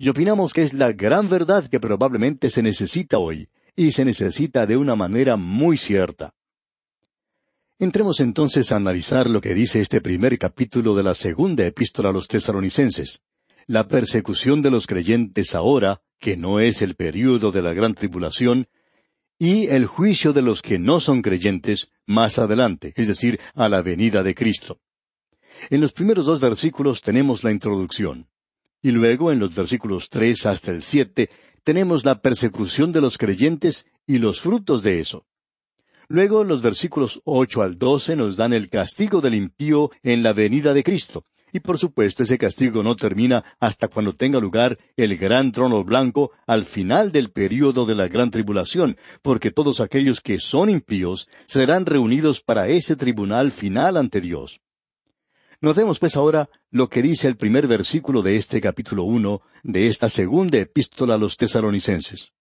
Y 0.02 0.10
opinamos 0.10 0.52
que 0.52 0.64
es 0.64 0.74
la 0.74 0.94
gran 0.94 1.30
verdad 1.30 1.68
que 1.68 1.80
probablemente 1.80 2.50
se 2.50 2.64
necesita 2.64 3.20
hoy, 3.20 3.50
y 3.76 3.92
se 3.92 4.04
necesita 4.04 4.66
de 4.66 4.76
una 4.76 4.96
manera 4.96 5.36
muy 5.36 5.78
cierta. 5.78 6.34
Entremos 7.78 8.20
entonces 8.20 8.72
a 8.72 8.78
analizar 8.78 9.30
lo 9.30 9.42
que 9.42 9.54
dice 9.54 9.80
este 9.80 10.02
primer 10.02 10.40
capítulo 10.40 10.96
de 10.96 11.04
la 11.04 11.14
segunda 11.14 11.68
epístola 11.68 12.10
a 12.10 12.14
los 12.14 12.28
tesalonicenses. 12.28 13.22
La 13.68 13.88
persecución 13.88 14.64
de 14.64 14.72
los 14.72 14.88
creyentes 14.88 15.54
ahora, 15.54 16.02
que 16.18 16.36
no 16.36 16.60
es 16.60 16.82
el 16.82 16.96
período 16.96 17.52
de 17.52 17.62
la 17.62 17.74
gran 17.74 17.94
tribulación, 17.94 18.70
y 19.38 19.68
el 19.68 19.86
juicio 19.86 20.34
de 20.34 20.42
los 20.42 20.64
que 20.64 20.80
no 20.80 21.00
son 21.00 21.22
creyentes 21.22 21.90
más 22.08 22.40
adelante, 22.40 22.92
es 22.96 23.08
decir, 23.08 23.40
a 23.54 23.70
la 23.70 23.84
venida 23.84 24.24
de 24.24 24.34
Cristo. 24.34 24.80
En 25.70 25.80
los 25.80 25.94
primeros 25.94 26.26
dos 26.26 26.42
versículos 26.42 27.04
tenemos 27.04 27.44
la 27.44 27.52
introducción. 27.52 28.32
Y 28.82 28.92
luego 28.92 29.32
en 29.32 29.40
los 29.40 29.54
versículos 29.54 30.10
tres 30.10 30.46
hasta 30.46 30.72
el 30.72 30.82
siete 30.82 31.30
tenemos 31.64 32.04
la 32.04 32.22
persecución 32.22 32.92
de 32.92 33.02
los 33.02 33.18
creyentes 33.18 33.86
y 34.08 34.18
los 34.18 34.42
frutos 34.42 34.82
de 34.82 35.00
eso. 35.00 35.26
Luego 36.08 36.44
los 36.44 36.62
versículos 36.62 37.22
ocho 37.24 37.62
al 37.62 37.78
doce 37.78 38.16
nos 38.16 38.36
dan 38.36 38.54
el 38.54 38.70
castigo 38.70 39.22
del 39.22 39.36
impío 39.36 39.92
en 40.04 40.24
la 40.24 40.34
venida 40.34 40.74
de 40.74 40.84
Cristo, 40.84 41.26
y 41.54 41.60
por 41.60 41.78
supuesto 41.78 42.24
ese 42.24 42.38
castigo 42.38 42.84
no 42.84 42.96
termina 42.96 43.44
hasta 43.60 43.88
cuando 43.88 44.14
tenga 44.14 44.40
lugar 44.40 44.78
el 44.98 45.16
gran 45.18 45.52
trono 45.52 45.84
blanco 45.84 46.32
al 46.48 46.66
final 46.66 47.12
del 47.12 47.32
período 47.32 47.86
de 47.86 47.96
la 47.96 48.08
gran 48.08 48.32
tribulación, 48.32 48.98
porque 49.22 49.52
todos 49.52 49.80
aquellos 49.80 50.20
que 50.22 50.40
son 50.40 50.70
impíos 50.70 51.28
serán 51.48 51.86
reunidos 51.86 52.42
para 52.42 52.68
ese 52.68 52.96
tribunal 52.96 53.52
final 53.52 53.96
ante 53.96 54.20
Dios. 54.22 54.60
Notemos 55.62 56.00
pues 56.00 56.16
ahora 56.16 56.50
lo 56.72 56.90
que 56.90 57.04
dice 57.04 57.28
el 57.28 57.38
primer 57.38 57.68
versículo 57.68 58.24
de 58.24 58.36
este 58.36 58.60
capítulo 58.60 59.04
uno 59.04 59.42
de 59.62 59.86
esta 59.86 60.10
segunda 60.10 60.58
epístola 60.58 61.16
a 61.16 61.18
los 61.20 61.38
tesalonicenses. 61.38 62.32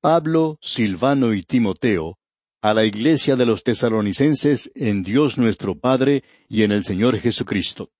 Pablo, 0.00 0.56
Silvano 0.60 1.34
y 1.34 1.42
Timoteo, 1.42 2.16
a 2.62 2.74
la 2.74 2.84
iglesia 2.84 3.34
de 3.34 3.44
los 3.44 3.64
tesalonicenses 3.64 4.70
en 4.76 5.02
Dios 5.02 5.36
nuestro 5.36 5.76
Padre 5.76 6.22
y 6.48 6.62
en 6.62 6.70
el 6.70 6.84
Señor 6.84 7.18
Jesucristo. 7.18 7.90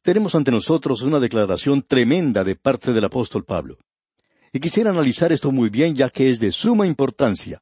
Tenemos 0.00 0.34
ante 0.34 0.50
nosotros 0.50 1.02
una 1.02 1.20
declaración 1.20 1.82
tremenda 1.82 2.44
de 2.44 2.56
parte 2.56 2.94
del 2.94 3.04
apóstol 3.04 3.44
Pablo. 3.44 3.76
Y 4.54 4.60
quisiera 4.60 4.88
analizar 4.88 5.32
esto 5.32 5.52
muy 5.52 5.68
bien 5.68 5.94
ya 5.94 6.08
que 6.08 6.30
es 6.30 6.40
de 6.40 6.50
suma 6.50 6.86
importancia. 6.86 7.60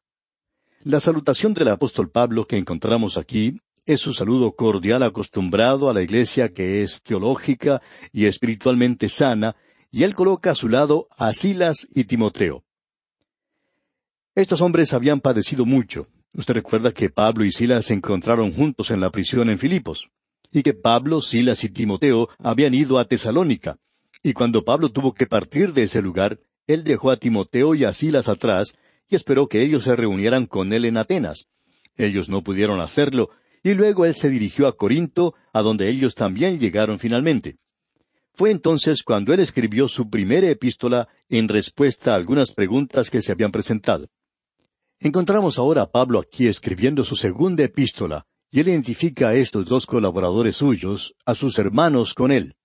La 0.85 1.00
salutación 1.00 1.55
del 1.55 1.69
apóstol 1.69 2.09
Pablo 2.09 2.47
que 2.47 2.57
encontramos 2.57 3.19
aquí 3.19 3.59
es 3.87 4.00
su 4.00 4.14
saludo 4.14 4.53
cordial 4.53 5.03
acostumbrado 5.03 5.91
a 5.91 5.95
la 5.95 6.03
iglesia 6.03 6.49
que 6.53 6.83
es 6.83 7.03
teológica 7.03 7.83
y 8.12 8.25
espiritualmente 8.25 9.09
sana, 9.09 9.57
y 9.91 10.05
él 10.05 10.14
coloca 10.14 10.53
a 10.53 10.55
su 10.55 10.69
lado 10.69 11.07
a 11.17 11.33
Silas 11.33 11.87
y 11.95 12.05
Timoteo. 12.05 12.64
Estos 14.35 14.61
hombres 14.61 14.93
habían 14.95 15.21
padecido 15.21 15.64
mucho. 15.64 16.09
Usted 16.33 16.55
recuerda 16.55 16.93
que 16.93 17.11
Pablo 17.11 17.45
y 17.45 17.53
Silas 17.53 17.87
se 17.87 17.95
encontraron 17.95 18.53
juntos 18.53 18.91
en 18.91 19.00
la 19.00 19.11
prisión 19.11 19.50
en 19.50 19.59
Filipos, 19.59 20.11
y 20.50 20.62
que 20.62 20.75
Pablo, 20.75 21.21
Silas 21.21 21.62
y 21.62 21.69
Timoteo 21.69 22.29
habían 22.38 22.75
ido 22.75 22.99
a 22.99 23.05
Tesalónica. 23.05 23.79
Y 24.23 24.33
cuando 24.33 24.64
Pablo 24.64 24.88
tuvo 24.88 25.12
que 25.12 25.26
partir 25.26 25.73
de 25.75 25.83
ese 25.83 26.00
lugar, 26.03 26.41
él 26.67 26.83
dejó 26.83 27.11
a 27.11 27.17
Timoteo 27.19 27.75
y 27.75 27.85
a 27.85 27.93
Silas 27.93 28.29
atrás, 28.29 28.76
y 29.09 29.14
esperó 29.14 29.47
que 29.47 29.62
ellos 29.62 29.85
se 29.85 29.95
reunieran 29.95 30.47
con 30.47 30.73
él 30.73 30.87
en 30.87 30.97
Atenas. 30.97 31.47
Ellos 31.97 32.29
no 32.29 32.43
pudieron 32.43 32.81
hacerlo, 32.81 33.31
y 33.64 33.73
luego 33.73 34.04
él 34.04 34.14
se 34.14 34.28
dirigió 34.28 34.68
a 34.68 34.76
Corinto, 34.76 35.35
a 35.52 35.62
donde 35.62 35.88
ellos 35.88 36.14
también 36.14 36.61
llegaron 36.61 36.99
finalmente. 36.99 37.56
Fue 38.35 38.50
entonces 38.50 39.02
cuando 39.02 39.33
él 39.33 39.40
escribió 39.40 39.88
su 39.88 40.11
primera 40.11 40.49
epístola 40.50 41.09
en 41.30 41.49
respuesta 41.49 42.12
a 42.12 42.16
algunas 42.16 42.52
preguntas 42.52 43.11
que 43.11 43.23
se 43.23 43.33
habían 43.33 43.50
presentado. 43.50 44.09
Encontramos 45.00 45.59
ahora 45.59 45.83
a 45.83 45.90
Pablo 45.90 46.21
aquí 46.21 46.47
escribiendo 46.47 47.04
su 47.04 47.16
segunda 47.16 47.64
epístola, 47.64 48.26
y 48.50 48.61
él 48.61 48.68
identifica 48.68 49.28
a 49.28 49.35
estos 49.35 49.64
dos 49.64 49.87
colaboradores 49.87 50.56
suyos, 50.56 51.14
a 51.25 51.35
sus 51.35 51.59
hermanos 51.59 52.12
con 52.12 52.33
él. 52.33 52.56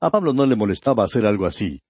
A 0.00 0.10
Pablo 0.10 0.34
no 0.34 0.44
le 0.44 0.54
molestaba 0.54 1.02
hacer 1.04 1.24
algo 1.24 1.46
así. 1.46 1.82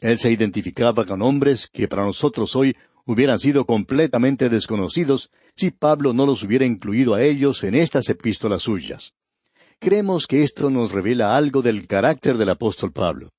Él 0.00 0.18
se 0.18 0.32
identificaba 0.32 1.06
con 1.06 1.22
hombres 1.22 1.68
que 1.72 1.86
para 1.86 2.04
nosotros 2.04 2.56
hoy 2.56 2.76
hubieran 3.04 3.38
sido 3.38 3.66
completamente 3.66 4.48
desconocidos 4.48 5.30
si 5.56 5.70
Pablo 5.70 6.12
no 6.12 6.26
los 6.26 6.42
hubiera 6.42 6.64
incluido 6.64 7.14
a 7.14 7.22
ellos 7.22 7.64
en 7.64 7.74
estas 7.74 8.08
epístolas 8.08 8.62
suyas. 8.62 9.12
Creemos 9.78 10.26
que 10.26 10.42
esto 10.42 10.70
nos 10.70 10.92
revela 10.92 11.36
algo 11.36 11.62
del 11.62 11.86
carácter 11.86 12.38
del 12.38 12.50
apóstol 12.50 12.92
Pablo. 12.92 13.32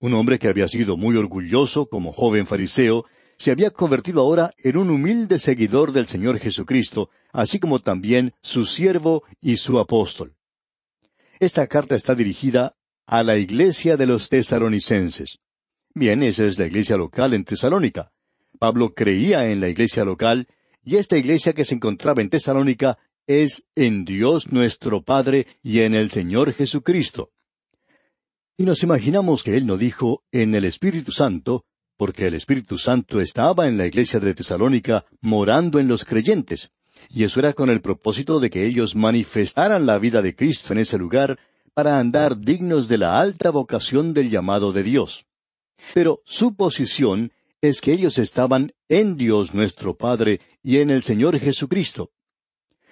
Un 0.00 0.14
hombre 0.14 0.38
que 0.38 0.48
había 0.48 0.68
sido 0.68 0.96
muy 0.96 1.16
orgulloso 1.16 1.86
como 1.86 2.12
joven 2.12 2.46
fariseo, 2.46 3.04
se 3.36 3.50
había 3.50 3.70
convertido 3.70 4.20
ahora 4.20 4.52
en 4.58 4.76
un 4.76 4.90
humilde 4.90 5.38
seguidor 5.38 5.92
del 5.92 6.06
Señor 6.06 6.38
Jesucristo, 6.38 7.10
así 7.32 7.58
como 7.58 7.80
también 7.80 8.32
su 8.42 8.64
siervo 8.64 9.24
y 9.40 9.56
su 9.56 9.78
apóstol. 9.78 10.34
Esta 11.40 11.66
carta 11.66 11.96
está 11.96 12.14
dirigida 12.14 12.76
a 13.06 13.22
la 13.22 13.36
iglesia 13.36 13.96
de 13.96 14.06
los 14.06 14.28
tesalonicenses. 14.28 15.38
Bien, 15.94 16.22
esa 16.22 16.46
es 16.46 16.58
la 16.58 16.66
iglesia 16.66 16.96
local 16.96 17.34
en 17.34 17.44
Tesalónica. 17.44 18.13
Pablo 18.64 18.94
creía 18.94 19.50
en 19.50 19.60
la 19.60 19.68
iglesia 19.68 20.06
local, 20.06 20.48
y 20.82 20.96
esta 20.96 21.18
iglesia 21.18 21.52
que 21.52 21.66
se 21.66 21.74
encontraba 21.74 22.22
en 22.22 22.30
Tesalónica 22.30 22.96
es 23.26 23.66
en 23.74 24.06
Dios 24.06 24.52
nuestro 24.52 25.02
Padre 25.02 25.46
y 25.62 25.80
en 25.80 25.94
el 25.94 26.08
Señor 26.08 26.54
Jesucristo. 26.54 27.30
Y 28.56 28.62
nos 28.62 28.82
imaginamos 28.82 29.42
que 29.42 29.54
Él 29.54 29.66
no 29.66 29.76
dijo 29.76 30.22
en 30.32 30.54
el 30.54 30.64
Espíritu 30.64 31.12
Santo, 31.12 31.66
porque 31.98 32.26
el 32.26 32.32
Espíritu 32.32 32.78
Santo 32.78 33.20
estaba 33.20 33.68
en 33.68 33.76
la 33.76 33.84
iglesia 33.84 34.18
de 34.18 34.32
Tesalónica 34.32 35.04
morando 35.20 35.78
en 35.78 35.86
los 35.86 36.06
creyentes, 36.06 36.70
y 37.10 37.24
eso 37.24 37.40
era 37.40 37.52
con 37.52 37.68
el 37.68 37.82
propósito 37.82 38.40
de 38.40 38.48
que 38.48 38.64
ellos 38.64 38.96
manifestaran 38.96 39.84
la 39.84 39.98
vida 39.98 40.22
de 40.22 40.34
Cristo 40.34 40.72
en 40.72 40.78
ese 40.78 40.96
lugar 40.96 41.38
para 41.74 41.98
andar 41.98 42.38
dignos 42.38 42.88
de 42.88 42.96
la 42.96 43.20
alta 43.20 43.50
vocación 43.50 44.14
del 44.14 44.30
llamado 44.30 44.72
de 44.72 44.84
Dios. 44.84 45.26
Pero 45.92 46.20
su 46.24 46.54
posición 46.54 47.30
es 47.68 47.80
que 47.80 47.92
ellos 47.92 48.18
estaban 48.18 48.72
en 48.88 49.16
Dios 49.16 49.54
nuestro 49.54 49.96
Padre 49.96 50.40
y 50.62 50.78
en 50.78 50.90
el 50.90 51.02
Señor 51.02 51.38
Jesucristo. 51.38 52.10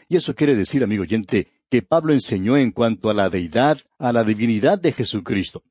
Y 0.09 0.17
eso 0.17 0.35
quiere 0.35 0.55
decir, 0.57 0.83
amigo 0.83 1.03
oyente, 1.03 1.49
que 1.69 1.83
Pablo 1.83 2.13
enseñó 2.15 2.57
en 2.57 2.71
cuanto 2.71 3.11
a 3.11 3.15
la 3.15 3.29
deidad, 3.29 3.81
a 3.99 4.13
la 4.13 4.25
divinidad 4.25 4.79
de 4.79 4.93
Jesucristo. 4.93 5.63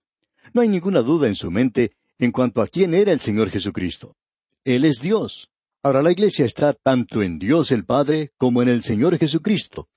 No 0.54 0.62
hay 0.62 0.68
ninguna 0.68 1.02
duda 1.02 1.28
en 1.28 1.36
su 1.36 1.50
mente 1.50 1.94
en 2.20 2.32
cuanto 2.32 2.62
a 2.62 2.68
quién 2.68 2.94
era 2.94 3.12
el 3.12 3.20
Señor 3.20 3.50
Jesucristo. 3.50 4.16
Él 4.64 4.86
es 4.86 5.02
Dios. 5.02 5.50
Ahora 5.82 6.04
la 6.04 6.12
iglesia 6.12 6.46
está 6.46 6.74
tanto 6.74 7.24
en 7.24 7.40
Dios 7.40 7.72
el 7.72 7.86
Padre 7.86 8.32
como 8.38 8.62
en 8.62 8.70
el 8.70 8.84
Señor 8.84 9.18
Jesucristo. 9.18 9.90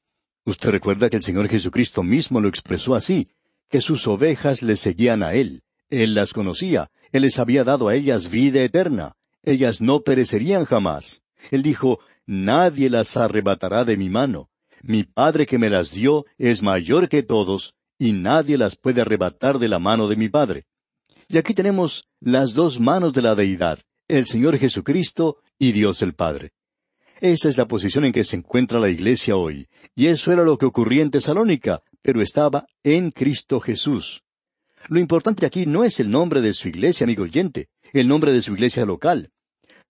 Usted 0.46 0.70
recuerda 0.70 1.10
que 1.10 1.16
el 1.16 1.22
Señor 1.22 1.48
Jesucristo 1.48 2.02
mismo 2.02 2.40
lo 2.40 2.48
expresó 2.48 2.94
así, 2.94 3.28
que 3.68 3.82
sus 3.82 4.06
ovejas 4.06 4.62
le 4.62 4.76
seguían 4.76 5.22
a 5.22 5.34
Él. 5.34 5.62
Él 5.90 6.14
las 6.14 6.32
conocía, 6.32 6.90
Él 7.14 7.22
les 7.22 7.38
había 7.38 7.62
dado 7.62 7.86
a 7.86 7.94
ellas 7.94 8.28
vida 8.28 8.60
eterna, 8.60 9.14
ellas 9.44 9.80
no 9.80 10.00
perecerían 10.00 10.64
jamás. 10.64 11.22
Él 11.52 11.62
dijo, 11.62 12.00
Nadie 12.26 12.90
las 12.90 13.16
arrebatará 13.16 13.84
de 13.84 13.96
mi 13.96 14.10
mano. 14.10 14.50
Mi 14.82 15.04
Padre 15.04 15.46
que 15.46 15.56
me 15.56 15.70
las 15.70 15.92
dio 15.92 16.26
es 16.38 16.60
mayor 16.60 17.08
que 17.08 17.22
todos, 17.22 17.74
y 18.00 18.10
nadie 18.10 18.58
las 18.58 18.74
puede 18.74 19.00
arrebatar 19.00 19.60
de 19.60 19.68
la 19.68 19.78
mano 19.78 20.08
de 20.08 20.16
mi 20.16 20.28
Padre. 20.28 20.66
Y 21.28 21.38
aquí 21.38 21.54
tenemos 21.54 22.08
las 22.18 22.52
dos 22.52 22.80
manos 22.80 23.12
de 23.12 23.22
la 23.22 23.36
deidad, 23.36 23.78
el 24.08 24.26
Señor 24.26 24.58
Jesucristo 24.58 25.36
y 25.56 25.70
Dios 25.70 26.02
el 26.02 26.14
Padre. 26.14 26.50
Esa 27.20 27.48
es 27.48 27.56
la 27.56 27.68
posición 27.68 28.06
en 28.06 28.12
que 28.12 28.24
se 28.24 28.38
encuentra 28.38 28.80
la 28.80 28.88
iglesia 28.88 29.36
hoy, 29.36 29.68
y 29.94 30.08
eso 30.08 30.32
era 30.32 30.42
lo 30.42 30.58
que 30.58 30.66
ocurría 30.66 31.02
en 31.02 31.12
Tesalónica, 31.12 31.80
pero 32.02 32.20
estaba 32.20 32.66
en 32.82 33.12
Cristo 33.12 33.60
Jesús. 33.60 34.23
Lo 34.88 35.00
importante 35.00 35.46
aquí 35.46 35.64
no 35.64 35.82
es 35.82 35.98
el 35.98 36.10
nombre 36.10 36.42
de 36.42 36.52
su 36.52 36.68
iglesia, 36.68 37.04
amigo 37.04 37.22
oyente, 37.22 37.68
el 37.92 38.06
nombre 38.06 38.32
de 38.32 38.42
su 38.42 38.52
iglesia 38.52 38.84
local. 38.84 39.30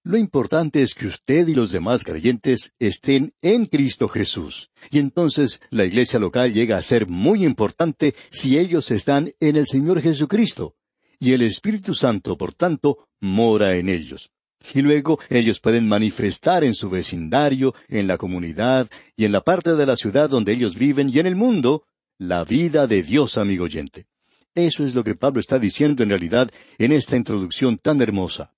Lo 0.05 0.19
importante 0.19 0.83
es 0.83 0.95
que 0.95 1.07
usted 1.07 1.49
y 1.49 1.55
los 1.55 1.73
demás 1.73 2.05
creyentes 2.05 2.73
estén 2.79 3.33
en 3.43 3.67
Cristo 3.67 4.09
Jesús. 4.09 4.71
Y 4.91 4.99
entonces 4.99 5.61
la 5.71 5.85
iglesia 5.85 6.21
local 6.21 6.53
llega 6.53 6.77
a 6.77 6.83
ser 6.83 7.09
muy 7.09 7.45
importante 7.45 8.15
si 8.31 8.59
ellos 8.59 8.91
están 8.91 9.33
en 9.41 9.57
el 9.57 9.67
Señor 9.67 10.01
Jesucristo. 10.01 10.77
Y 11.19 11.33
el 11.33 11.43
Espíritu 11.43 11.95
Santo, 11.95 12.37
por 12.37 12.53
tanto, 12.53 13.09
mora 13.21 13.77
en 13.77 13.89
ellos. 13.89 14.31
Y 14.75 14.83
luego 14.83 15.19
ellos 15.29 15.59
pueden 15.59 15.89
manifestar 15.89 16.65
en 16.65 16.75
su 16.75 16.89
vecindario, 16.89 17.75
en 17.89 18.07
la 18.07 18.19
comunidad 18.19 18.89
y 19.17 19.25
en 19.25 19.33
la 19.33 19.41
parte 19.41 19.75
de 19.75 19.87
la 19.87 19.97
ciudad 19.97 20.31
donde 20.31 20.53
ellos 20.53 20.77
viven 20.77 21.09
y 21.09 21.19
en 21.19 21.27
el 21.27 21.35
mundo 21.35 21.85
la 22.19 22.45
vida 22.45 22.87
de 22.87 23.03
Dios, 23.03 23.39
amigo 23.39 23.65
oyente. 23.65 24.07
Eso 24.55 24.85
es 24.85 24.95
lo 24.95 25.03
que 25.03 25.17
Pablo 25.17 25.41
está 25.41 25.59
diciendo 25.59 26.03
en 26.03 26.11
realidad 26.11 26.51
en 26.79 26.93
esta 26.93 27.17
introducción 27.17 27.79
tan 27.79 28.01
hermosa. 28.01 28.53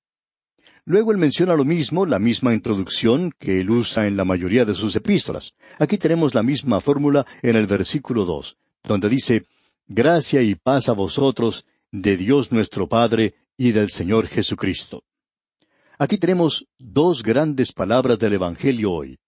Luego 0.85 1.11
él 1.11 1.19
menciona 1.19 1.57
lo 1.57 1.65
mismo, 1.65 2.07
la 2.07 2.19
misma 2.19 2.55
introducción 2.55 3.33
que 3.39 3.61
él 3.61 3.71
usa 3.71 4.07
en 4.07 4.17
la 4.17 4.25
mayoría 4.25 4.65
de 4.65 4.75
sus 4.75 4.95
epístolas. 4.95 5.55
Aquí 5.79 5.99
tenemos 5.99 6.35
la 6.35 6.45
misma 6.45 6.81
fórmula 6.81 7.27
en 7.43 7.57
el 7.57 7.67
versículo 7.67 8.25
dos, 8.25 8.57
donde 8.85 9.09
dice, 9.09 9.47
Gracia 9.89 10.43
y 10.43 10.55
paz 10.55 10.89
a 10.89 10.93
vosotros, 10.93 11.67
de 11.91 12.17
Dios 12.17 12.53
nuestro 12.53 12.89
Padre 12.89 13.35
y 13.57 13.73
del 13.73 13.91
Señor 13.91 14.27
Jesucristo. 14.27 15.03
Aquí 15.99 16.19
tenemos 16.19 16.67
dos 16.79 17.23
grandes 17.23 17.73
palabras 17.73 18.19
del 18.19 18.35
Evangelio 18.35 18.93
hoy. 18.93 19.19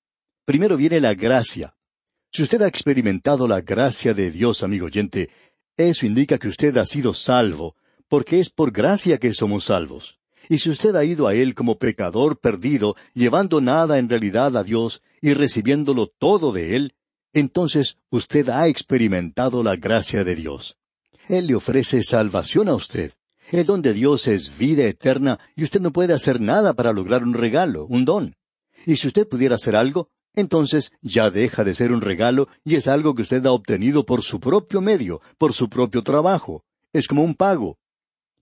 Primero 0.45 0.77
viene 0.77 1.01
la 1.01 1.15
gracia. 1.15 1.75
Si 2.31 2.43
usted 2.43 2.61
ha 2.63 2.69
experimentado 2.69 3.49
la 3.49 3.63
gracia 3.63 4.13
de 4.13 4.31
Dios, 4.31 4.63
amigo 4.63 4.87
oyente, 4.87 5.31
eso 5.79 6.05
indica 6.05 6.39
que 6.39 6.49
usted 6.49 6.77
ha 6.77 6.85
sido 6.85 7.15
salvo, 7.15 7.77
porque 8.09 8.39
es 8.39 8.51
por 8.51 8.73
gracia 8.73 9.19
que 9.19 9.33
somos 9.33 9.65
salvos. 9.65 10.19
Y 10.49 10.59
si 10.59 10.71
usted 10.71 10.95
ha 10.97 11.05
ido 11.05 11.27
a 11.27 11.35
Él 11.35 11.55
como 11.55 11.79
pecador 11.79 12.41
perdido, 12.41 12.97
llevando 13.15 13.61
nada 13.61 13.99
en 13.99 14.09
realidad 14.09 14.57
a 14.57 14.65
Dios 14.65 15.03
y 15.21 15.35
recibiéndolo 15.35 16.07
todo 16.07 16.53
de 16.53 16.75
Él, 16.77 16.95
entonces 17.33 17.99
usted 18.11 18.49
ha 18.49 18.67
experimentado 18.69 19.63
la 19.63 19.77
gracia 19.77 20.25
de 20.25 20.35
Dios. 20.35 20.77
Él 21.29 21.47
le 21.47 21.55
ofrece 21.55 22.03
salvación 22.03 22.69
a 22.69 22.75
usted. 22.75 23.13
El 23.51 23.65
don 23.65 23.83
de 23.83 23.93
Dios 23.93 24.27
es 24.27 24.59
vida 24.59 24.85
eterna 24.85 25.39
y 25.55 25.65
usted 25.65 25.81
no 25.81 25.93
puede 25.93 26.13
hacer 26.13 26.41
nada 26.41 26.75
para 26.75 26.93
lograr 26.93 27.23
un 27.23 27.35
regalo, 27.35 27.87
un 27.87 28.05
don. 28.05 28.37
Y 28.87 28.97
si 28.97 29.07
usted 29.07 29.29
pudiera 29.29 29.55
hacer 29.55 29.77
algo, 29.77 30.11
entonces 30.35 30.93
ya 31.03 31.31
deja 31.31 31.65
de 31.65 31.75
ser 31.75 31.93
un 31.93 32.01
regalo 32.01 32.49
y 32.65 32.77
es 32.77 32.89
algo 32.89 33.15
que 33.15 33.23
usted 33.23 33.45
ha 33.47 33.53
obtenido 33.53 34.07
por 34.07 34.23
su 34.23 34.41
propio 34.41 34.81
medio, 34.81 35.21
por 35.37 35.53
su 35.53 35.69
propio 35.69 36.03
trabajo. 36.03 36.65
Es 36.93 37.09
como 37.09 37.25
un 37.25 37.35
pago. 37.35 37.79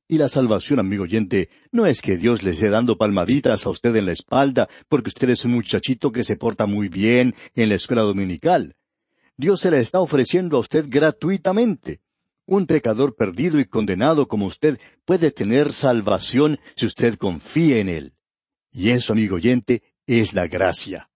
Y 0.08 0.18
la 0.18 0.28
salvación, 0.28 0.78
amigo 0.78 1.02
oyente, 1.02 1.48
no 1.72 1.84
es 1.84 2.00
que 2.00 2.16
Dios 2.16 2.44
le 2.44 2.50
esté 2.50 2.70
dando 2.70 2.96
palmaditas 2.96 3.66
a 3.66 3.70
usted 3.70 3.96
en 3.96 4.06
la 4.06 4.12
espalda 4.12 4.68
porque 4.88 5.08
usted 5.08 5.30
es 5.30 5.44
un 5.44 5.52
muchachito 5.52 6.12
que 6.12 6.22
se 6.22 6.36
porta 6.36 6.66
muy 6.66 6.88
bien 6.88 7.34
en 7.54 7.68
la 7.68 7.74
escuela 7.74 8.02
dominical. 8.02 8.76
Dios 9.36 9.60
se 9.60 9.70
la 9.70 9.78
está 9.78 10.00
ofreciendo 10.00 10.56
a 10.56 10.60
usted 10.60 10.86
gratuitamente. 10.88 12.00
Un 12.46 12.66
pecador 12.66 13.16
perdido 13.16 13.58
y 13.58 13.64
condenado 13.64 14.28
como 14.28 14.46
usted 14.46 14.78
puede 15.04 15.32
tener 15.32 15.72
salvación 15.72 16.60
si 16.76 16.86
usted 16.86 17.16
confía 17.16 17.78
en 17.78 17.88
Él. 17.88 18.12
Y 18.70 18.90
eso, 18.90 19.12
amigo 19.12 19.36
oyente, 19.36 19.82
es 20.06 20.32
la 20.32 20.46
gracia. 20.46 21.10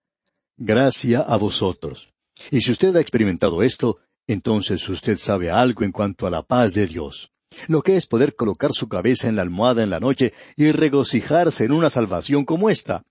Gracia 0.62 1.20
a 1.20 1.36
vosotros. 1.36 2.12
Y 2.50 2.60
si 2.60 2.70
usted 2.70 2.94
ha 2.94 3.00
experimentado 3.00 3.62
esto, 3.62 3.98
entonces 4.28 4.88
usted 4.88 5.18
sabe 5.18 5.50
algo 5.50 5.82
en 5.82 5.90
cuanto 5.90 6.26
a 6.26 6.30
la 6.30 6.42
paz 6.42 6.74
de 6.74 6.86
Dios 6.86 7.32
lo 7.68 7.82
que 7.82 7.96
es 7.96 8.06
poder 8.06 8.34
colocar 8.34 8.72
su 8.72 8.88
cabeza 8.88 9.28
en 9.28 9.36
la 9.36 9.42
almohada 9.42 9.82
en 9.82 9.90
la 9.90 10.00
noche 10.00 10.32
y 10.56 10.70
regocijarse 10.72 11.64
en 11.64 11.72
una 11.72 11.90
salvación 11.90 12.44
como 12.44 12.70
esta. 12.70 13.02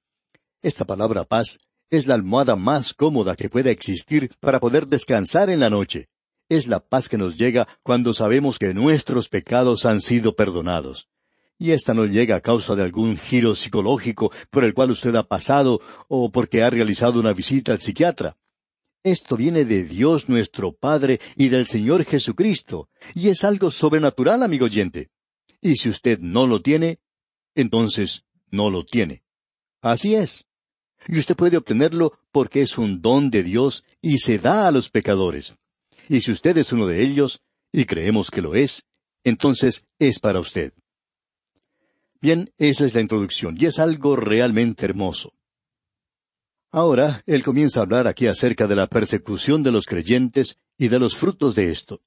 Esta 0.62 0.86
palabra 0.86 1.24
paz 1.24 1.60
es 1.90 2.08
la 2.08 2.16
almohada 2.16 2.56
más 2.56 2.94
cómoda 2.94 3.36
que 3.36 3.50
pueda 3.50 3.72
existir 3.72 4.32
para 4.40 4.60
poder 4.60 4.88
descansar 4.88 5.50
en 5.50 5.60
la 5.60 5.70
noche. 5.70 6.08
Es 6.50 6.68
la 6.68 6.80
paz 6.80 7.10
que 7.10 7.18
nos 7.18 7.38
llega 7.38 7.68
cuando 7.84 8.14
sabemos 8.14 8.58
que 8.58 8.74
nuestros 8.74 9.30
pecados 9.30 9.86
han 9.86 10.02
sido 10.02 10.36
perdonados. 10.36 11.08
Y 11.62 11.72
esta 11.72 11.94
no 11.94 12.06
llega 12.06 12.38
a 12.38 12.42
causa 12.42 12.74
de 12.74 12.84
algún 12.84 13.18
giro 13.18 13.54
psicológico 13.54 14.32
por 14.50 14.64
el 14.64 14.74
cual 14.74 14.92
usted 14.92 15.14
ha 15.16 15.28
pasado 15.28 15.82
o 16.08 16.32
porque 16.32 16.64
ha 16.64 16.70
realizado 16.70 17.20
una 17.20 17.34
visita 17.34 17.74
al 17.74 17.82
psiquiatra. 17.82 18.38
Esto 19.04 19.36
viene 19.36 19.66
de 19.66 19.84
Dios 19.84 20.30
nuestro 20.30 20.72
Padre 20.72 21.20
y 21.36 21.50
del 21.50 21.68
Señor 21.68 22.06
Jesucristo, 22.06 22.90
y 23.14 23.28
es 23.28 23.44
algo 23.44 23.72
sobrenatural, 23.72 24.42
amigo 24.42 24.66
oyente. 24.66 25.10
Y 25.62 25.76
si 25.76 25.90
usted 25.90 26.20
no 26.20 26.48
lo 26.48 26.62
tiene, 26.62 27.00
entonces 27.56 28.24
no 28.52 28.70
lo 28.70 28.86
tiene. 28.86 29.24
Así 29.82 30.16
es. 30.16 30.48
Y 31.08 31.20
usted 31.20 31.36
puede 31.36 31.58
obtenerlo 31.58 32.20
porque 32.32 32.62
es 32.62 32.78
un 32.78 33.02
don 33.02 33.30
de 33.32 33.44
Dios 33.44 33.84
y 34.02 34.20
se 34.20 34.38
da 34.38 34.68
a 34.68 34.72
los 34.72 34.90
pecadores. 34.90 35.56
Y 36.08 36.22
si 36.22 36.32
usted 36.32 36.58
es 36.58 36.72
uno 36.72 36.88
de 36.88 37.02
ellos, 37.02 37.42
y 37.72 37.86
creemos 37.86 38.32
que 38.32 38.42
lo 38.42 38.56
es, 38.56 38.86
entonces 39.24 39.86
es 40.00 40.20
para 40.20 40.40
usted. 40.40 40.74
Bien, 42.22 42.52
esa 42.58 42.86
es 42.86 42.94
la 42.94 43.02
introducción, 43.02 43.56
y 43.58 43.66
es 43.66 43.80
algo 43.80 44.18
realmente 44.18 44.86
hermoso. 44.86 45.34
Ahora, 46.72 47.24
él 47.26 47.44
comienza 47.44 47.80
a 47.80 47.84
hablar 47.84 48.08
aquí 48.08 48.28
acerca 48.28 48.68
de 48.68 48.76
la 48.76 48.88
persecución 48.88 49.64
de 49.64 49.72
los 49.72 49.86
creyentes 49.86 50.58
y 50.78 50.90
de 50.90 51.00
los 51.00 51.16
frutos 51.16 51.56
de 51.56 51.72
esto. 51.72 52.02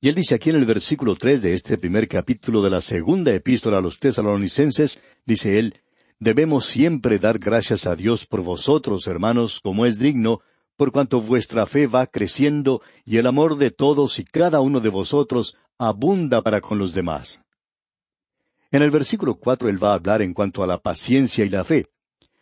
Y 0.00 0.08
él 0.08 0.14
dice 0.14 0.34
aquí 0.34 0.50
en 0.50 0.56
el 0.56 0.64
versículo 0.64 1.16
tres 1.16 1.42
de 1.42 1.54
este 1.54 1.76
primer 1.76 2.08
capítulo 2.08 2.62
de 2.62 2.70
la 2.70 2.80
segunda 2.80 3.34
epístola 3.34 3.78
a 3.78 3.80
los 3.80 3.98
tesalonicenses, 3.98 5.00
dice 5.26 5.58
él, 5.58 5.82
debemos 6.18 6.66
siempre 6.66 7.18
dar 7.18 7.38
gracias 7.38 7.86
a 7.86 7.94
Dios 7.94 8.24
por 8.24 8.42
vosotros, 8.42 9.06
hermanos, 9.06 9.60
como 9.60 9.86
es 9.86 9.98
digno, 9.98 10.40
por 10.76 10.92
cuanto 10.92 11.20
vuestra 11.20 11.66
fe 11.66 11.86
va 11.86 12.06
creciendo 12.06 12.80
y 13.04 13.18
el 13.18 13.26
amor 13.26 13.56
de 13.56 13.70
todos 13.70 14.18
y 14.18 14.24
cada 14.24 14.60
uno 14.60 14.80
de 14.80 14.88
vosotros 14.88 15.56
abunda 15.76 16.42
para 16.42 16.60
con 16.60 16.78
los 16.78 16.94
demás. 16.94 17.42
En 18.70 18.82
el 18.82 18.90
versículo 18.90 19.36
cuatro 19.36 19.68
él 19.68 19.82
va 19.82 19.92
a 19.92 19.94
hablar 19.94 20.20
en 20.20 20.34
cuanto 20.34 20.62
a 20.62 20.66
la 20.66 20.78
paciencia 20.78 21.44
y 21.44 21.48
la 21.48 21.64
fe. 21.64 21.86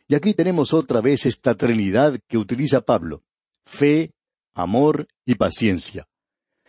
Y 0.08 0.14
aquí 0.14 0.34
tenemos 0.34 0.72
otra 0.72 1.00
vez 1.00 1.26
esta 1.26 1.54
trinidad 1.54 2.18
que 2.28 2.38
utiliza 2.38 2.80
Pablo. 2.80 3.22
Fe, 3.64 4.12
amor 4.54 5.06
y 5.24 5.34
paciencia. 5.34 6.06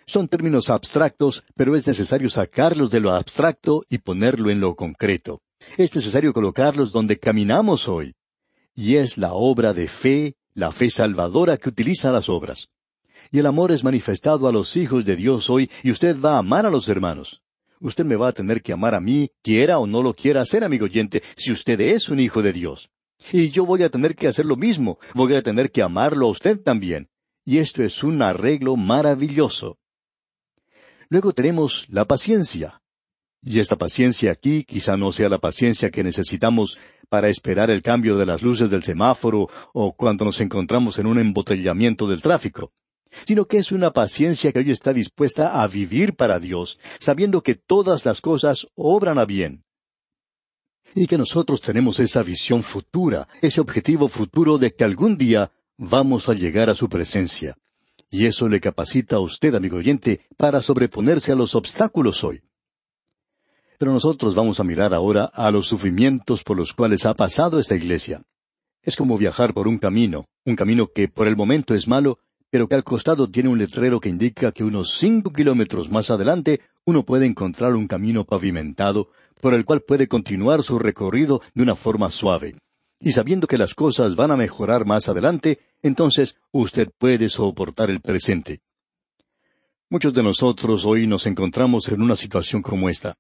Son 0.06 0.28
términos 0.28 0.70
abstractos, 0.70 1.44
pero 1.56 1.76
es 1.76 1.86
necesario 1.86 2.30
sacarlos 2.30 2.90
de 2.92 3.00
lo 3.00 3.12
abstracto 3.12 3.84
y 3.90 3.98
ponerlo 3.98 4.50
en 4.50 4.60
lo 4.60 4.76
concreto. 4.76 5.42
Es 5.78 5.94
necesario 5.96 6.34
colocarlos 6.34 6.92
donde 6.92 7.20
caminamos 7.20 7.88
hoy. 7.88 8.16
Y 8.74 8.96
es 8.96 9.18
la 9.18 9.34
obra 9.34 9.74
de 9.74 9.88
fe, 9.88 10.36
la 10.54 10.72
fe 10.72 10.90
salvadora 10.90 11.58
que 11.58 11.70
utiliza 11.70 12.12
las 12.12 12.30
obras. 12.30 12.70
Y 13.32 13.40
el 13.40 13.48
amor 13.48 13.72
es 13.72 13.84
manifestado 13.84 14.48
a 14.48 14.52
los 14.52 14.78
hijos 14.78 15.04
de 15.04 15.16
Dios 15.16 15.50
hoy, 15.50 15.70
y 15.84 15.92
usted 15.92 16.20
va 16.20 16.36
a 16.36 16.40
amar 16.40 16.66
a 16.66 16.70
los 16.70 16.88
hermanos. 16.88 17.42
Usted 17.80 18.06
me 18.06 18.16
va 18.16 18.30
a 18.30 18.34
tener 18.34 18.62
que 18.62 18.74
amar 18.74 18.96
a 18.96 19.00
mí, 19.00 19.32
quiera 19.44 19.80
o 19.80 19.88
no 19.88 20.02
lo 20.02 20.16
quiera 20.16 20.42
hacer, 20.42 20.64
amigo 20.64 20.86
oyente, 20.86 21.22
si 21.36 21.52
usted 21.52 21.80
es 21.80 22.10
un 22.10 22.20
hijo 22.20 22.42
de 22.42 22.54
Dios. 22.54 22.90
Y 23.32 23.50
yo 23.50 23.66
voy 23.66 23.84
a 23.84 23.90
tener 23.90 24.16
que 24.16 24.28
hacer 24.28 24.46
lo 24.46 24.56
mismo, 24.56 25.00
voy 25.14 25.36
a 25.36 25.42
tener 25.42 25.72
que 25.72 25.82
amarlo 25.82 26.28
a 26.28 26.32
usted 26.32 26.60
también. 26.60 27.10
Y 27.46 27.60
esto 27.60 27.84
es 27.84 28.04
un 28.04 28.22
arreglo 28.22 28.76
maravilloso. 28.76 29.78
Luego 31.10 31.34
tenemos 31.34 31.86
la 31.90 32.06
paciencia. 32.06 32.82
Y 33.42 33.60
esta 33.60 33.78
paciencia 33.78 34.32
aquí 34.32 34.64
quizá 34.64 34.98
no 34.98 35.12
sea 35.12 35.30
la 35.30 35.40
paciencia 35.40 35.90
que 35.90 36.04
necesitamos 36.04 36.78
para 37.10 37.30
esperar 37.30 37.70
el 37.70 37.82
cambio 37.82 38.18
de 38.18 38.26
las 38.26 38.42
luces 38.42 38.70
del 38.70 38.84
semáforo 38.84 39.48
o 39.74 39.96
cuando 39.96 40.26
nos 40.26 40.42
encontramos 40.42 41.00
en 41.00 41.08
un 41.08 41.20
embotellamiento 41.20 42.08
del 42.08 42.22
tráfico, 42.22 42.74
sino 43.26 43.46
que 43.46 43.58
es 43.58 43.72
una 43.72 43.92
paciencia 43.92 44.52
que 44.52 44.60
hoy 44.60 44.72
está 44.72 44.94
dispuesta 44.94 45.62
a 45.62 45.68
vivir 45.68 46.16
para 46.16 46.40
Dios, 46.40 46.80
sabiendo 47.00 47.42
que 47.42 47.56
todas 47.56 48.06
las 48.06 48.22
cosas 48.22 48.68
obran 48.76 49.20
a 49.20 49.26
bien. 49.26 49.64
Y 50.96 51.08
que 51.08 51.18
nosotros 51.18 51.62
tenemos 51.62 52.00
esa 52.00 52.24
visión 52.24 52.64
futura, 52.64 53.28
ese 53.42 53.62
objetivo 53.62 54.08
futuro 54.08 54.58
de 54.58 54.72
que 54.72 54.84
algún 54.84 55.18
día 55.18 55.52
vamos 55.78 56.30
a 56.30 56.34
llegar 56.34 56.70
a 56.70 56.76
su 56.76 56.90
presencia. 56.90 57.58
Y 58.10 58.26
eso 58.26 58.48
le 58.48 58.62
capacita 58.62 59.18
a 59.18 59.20
usted, 59.20 59.54
amigo 59.54 59.78
oyente, 59.78 60.22
para 60.38 60.62
sobreponerse 60.62 61.32
a 61.32 61.36
los 61.36 61.56
obstáculos 61.56 62.24
hoy. 62.24 62.42
Pero 63.78 63.92
nosotros 63.92 64.34
vamos 64.34 64.60
a 64.60 64.64
mirar 64.64 64.94
ahora 64.94 65.26
a 65.26 65.52
los 65.52 65.68
sufrimientos 65.68 66.44
por 66.44 66.58
los 66.58 66.74
cuales 66.74 67.06
ha 67.06 67.14
pasado 67.14 67.60
esta 67.60 67.76
iglesia. 67.76 68.24
Es 68.82 68.96
como 68.96 69.18
viajar 69.18 69.54
por 69.54 69.68
un 69.68 69.78
camino, 69.78 70.26
un 70.46 70.56
camino 70.56 70.88
que 70.88 71.10
por 71.10 71.28
el 71.28 71.36
momento 71.36 71.76
es 71.76 71.88
malo, 71.88 72.20
pero 72.50 72.68
que 72.68 72.76
al 72.76 72.84
costado 72.84 73.30
tiene 73.30 73.50
un 73.50 73.58
letrero 73.58 74.00
que 74.00 74.10
indica 74.10 74.52
que 74.52 74.64
unos 74.64 74.98
cinco 74.98 75.32
kilómetros 75.32 75.90
más 75.90 76.10
adelante 76.10 76.62
uno 76.86 77.04
puede 77.04 77.26
encontrar 77.26 77.76
un 77.76 77.88
camino 77.88 78.24
pavimentado 78.26 79.10
por 79.42 79.54
el 79.54 79.66
cual 79.66 79.82
puede 79.82 80.08
continuar 80.08 80.64
su 80.64 80.80
recorrido 80.80 81.42
de 81.54 81.64
una 81.64 81.76
forma 81.76 82.10
suave. 82.10 82.56
Y 83.00 83.12
sabiendo 83.12 83.48
que 83.48 83.58
las 83.58 83.76
cosas 83.76 84.16
van 84.16 84.32
a 84.32 84.38
mejorar 84.38 84.86
más 84.86 85.10
adelante, 85.10 85.60
entonces 85.82 86.36
usted 86.52 86.90
puede 86.98 87.30
soportar 87.30 87.90
el 87.90 88.02
presente. 88.02 88.62
Muchos 89.90 90.14
de 90.14 90.24
nosotros 90.24 90.86
hoy 90.86 91.08
nos 91.08 91.28
encontramos 91.28 91.88
en 91.90 92.02
una 92.02 92.16
situación 92.16 92.62
como 92.62 92.90
esta. 92.90 93.16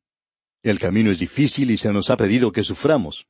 El 0.64 0.80
camino 0.80 1.12
es 1.12 1.20
difícil 1.20 1.72
y 1.72 1.78
se 1.78 1.94
nos 1.94 2.10
ha 2.10 2.18
pedido 2.18 2.52
que 2.52 2.64
suframos. 2.64 3.28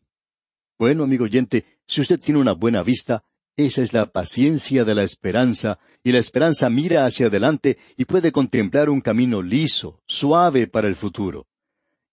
Bueno, 0.79 1.03
amigo 1.03 1.25
oyente, 1.25 1.65
si 1.87 2.01
usted 2.01 2.19
tiene 2.19 2.39
una 2.39 2.53
buena 2.53 2.83
vista, 2.83 3.23
esa 3.57 3.81
es 3.81 3.91
la 3.91 4.05
paciencia 4.05 4.85
de 4.85 4.93
la 4.93 5.03
esperanza, 5.03 5.79
y 6.03 6.11
la 6.11 6.19
esperanza 6.19 6.69
mira 6.69 7.05
hacia 7.05 7.25
adelante 7.25 7.79
y 7.97 8.05
puede 8.05 8.31
contemplar 8.31 8.87
un 8.89 9.01
camino 9.01 9.41
liso, 9.41 9.99
suave 10.05 10.67
para 10.67 10.87
el 10.87 10.95
futuro. 10.95 11.47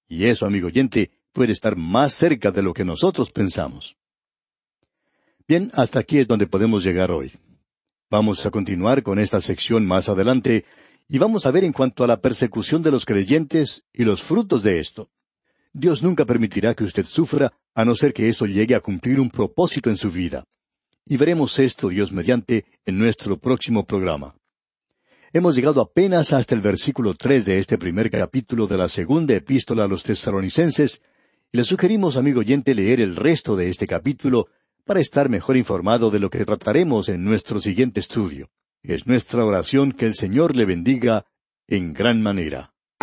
Y 0.09 0.25
eso, 0.25 0.47
amigo 0.47 0.69
oyente, 0.69 1.11
puede 1.35 1.53
estar 1.53 1.77
más 1.77 2.15
cerca 2.15 2.51
de 2.51 2.63
lo 2.63 2.73
que 2.73 2.87
nosotros 2.87 3.31
pensamos. 3.31 3.97
Bien, 5.47 5.71
hasta 5.75 5.99
aquí 5.99 6.19
es 6.19 6.27
donde 6.27 6.47
podemos 6.47 6.83
llegar 6.83 7.11
hoy. 7.11 7.33
Vamos 8.11 8.47
a 8.47 8.51
continuar 8.51 9.03
con 9.03 9.19
esta 9.19 9.43
sección 9.43 9.85
más 9.85 10.09
adelante 10.09 10.65
y 11.09 11.19
vamos 11.19 11.45
a 11.45 11.51
ver 11.51 11.65
en 11.65 11.75
cuanto 11.75 12.05
a 12.05 12.07
la 12.07 12.23
persecución 12.23 12.83
de 12.83 12.91
los 12.91 13.05
creyentes 13.05 13.85
y 13.93 14.05
los 14.05 14.23
frutos 14.23 14.63
de 14.63 14.79
esto. 14.79 15.11
Dios 15.75 16.03
nunca 16.03 16.25
permitirá 16.25 16.75
que 16.75 16.85
usted 16.85 17.05
sufra 17.05 17.53
a 17.75 17.85
no 17.85 17.95
ser 17.95 18.15
que 18.15 18.31
eso 18.31 18.47
llegue 18.47 18.75
a 18.75 18.81
cumplir 18.81 19.21
un 19.21 19.29
propósito 19.29 19.91
en 19.91 19.99
su 19.99 20.11
vida. 20.11 20.47
Y 21.07 21.17
veremos 21.19 21.59
esto, 21.59 21.91
Dios 21.91 22.13
mediante, 22.13 22.65
en 22.87 22.99
nuestro 22.99 23.39
próximo 23.39 23.85
programa. 23.85 24.35
Hemos 25.33 25.55
llegado 25.57 25.81
apenas 25.81 26.33
hasta 26.33 26.55
el 26.55 26.61
versículo 26.61 27.15
tres 27.15 27.45
de 27.45 27.59
este 27.59 27.77
primer 27.77 28.11
capítulo 28.11 28.67
de 28.67 28.79
la 28.79 28.89
segunda 28.89 29.35
epístola 29.35 29.85
a 29.85 29.89
los 29.89 30.03
tesalonicenses, 30.03 31.03
y 31.53 31.59
le 31.59 31.65
sugerimos, 31.65 32.17
amigo 32.17 32.41
oyente, 32.41 32.75
leer 32.75 33.01
el 33.01 33.17
resto 33.17 33.55
de 33.55 33.69
este 33.69 33.87
capítulo 33.87 34.49
para 34.85 35.01
estar 35.01 35.29
mejor 35.29 35.57
informado 35.57 36.11
de 36.11 36.21
lo 36.21 36.31
que 36.31 36.45
trataremos 36.45 37.09
en 37.09 37.25
nuestro 37.25 37.61
siguiente 37.61 38.01
estudio. 38.01 38.49
Es 38.83 39.07
nuestra 39.07 39.45
oración 39.45 39.93
que 39.93 40.07
el 40.07 40.15
Señor 40.15 40.57
le 40.57 40.67
bendiga 40.67 41.27
en 41.67 41.93
gran 41.93 42.23
manera. 42.23 42.74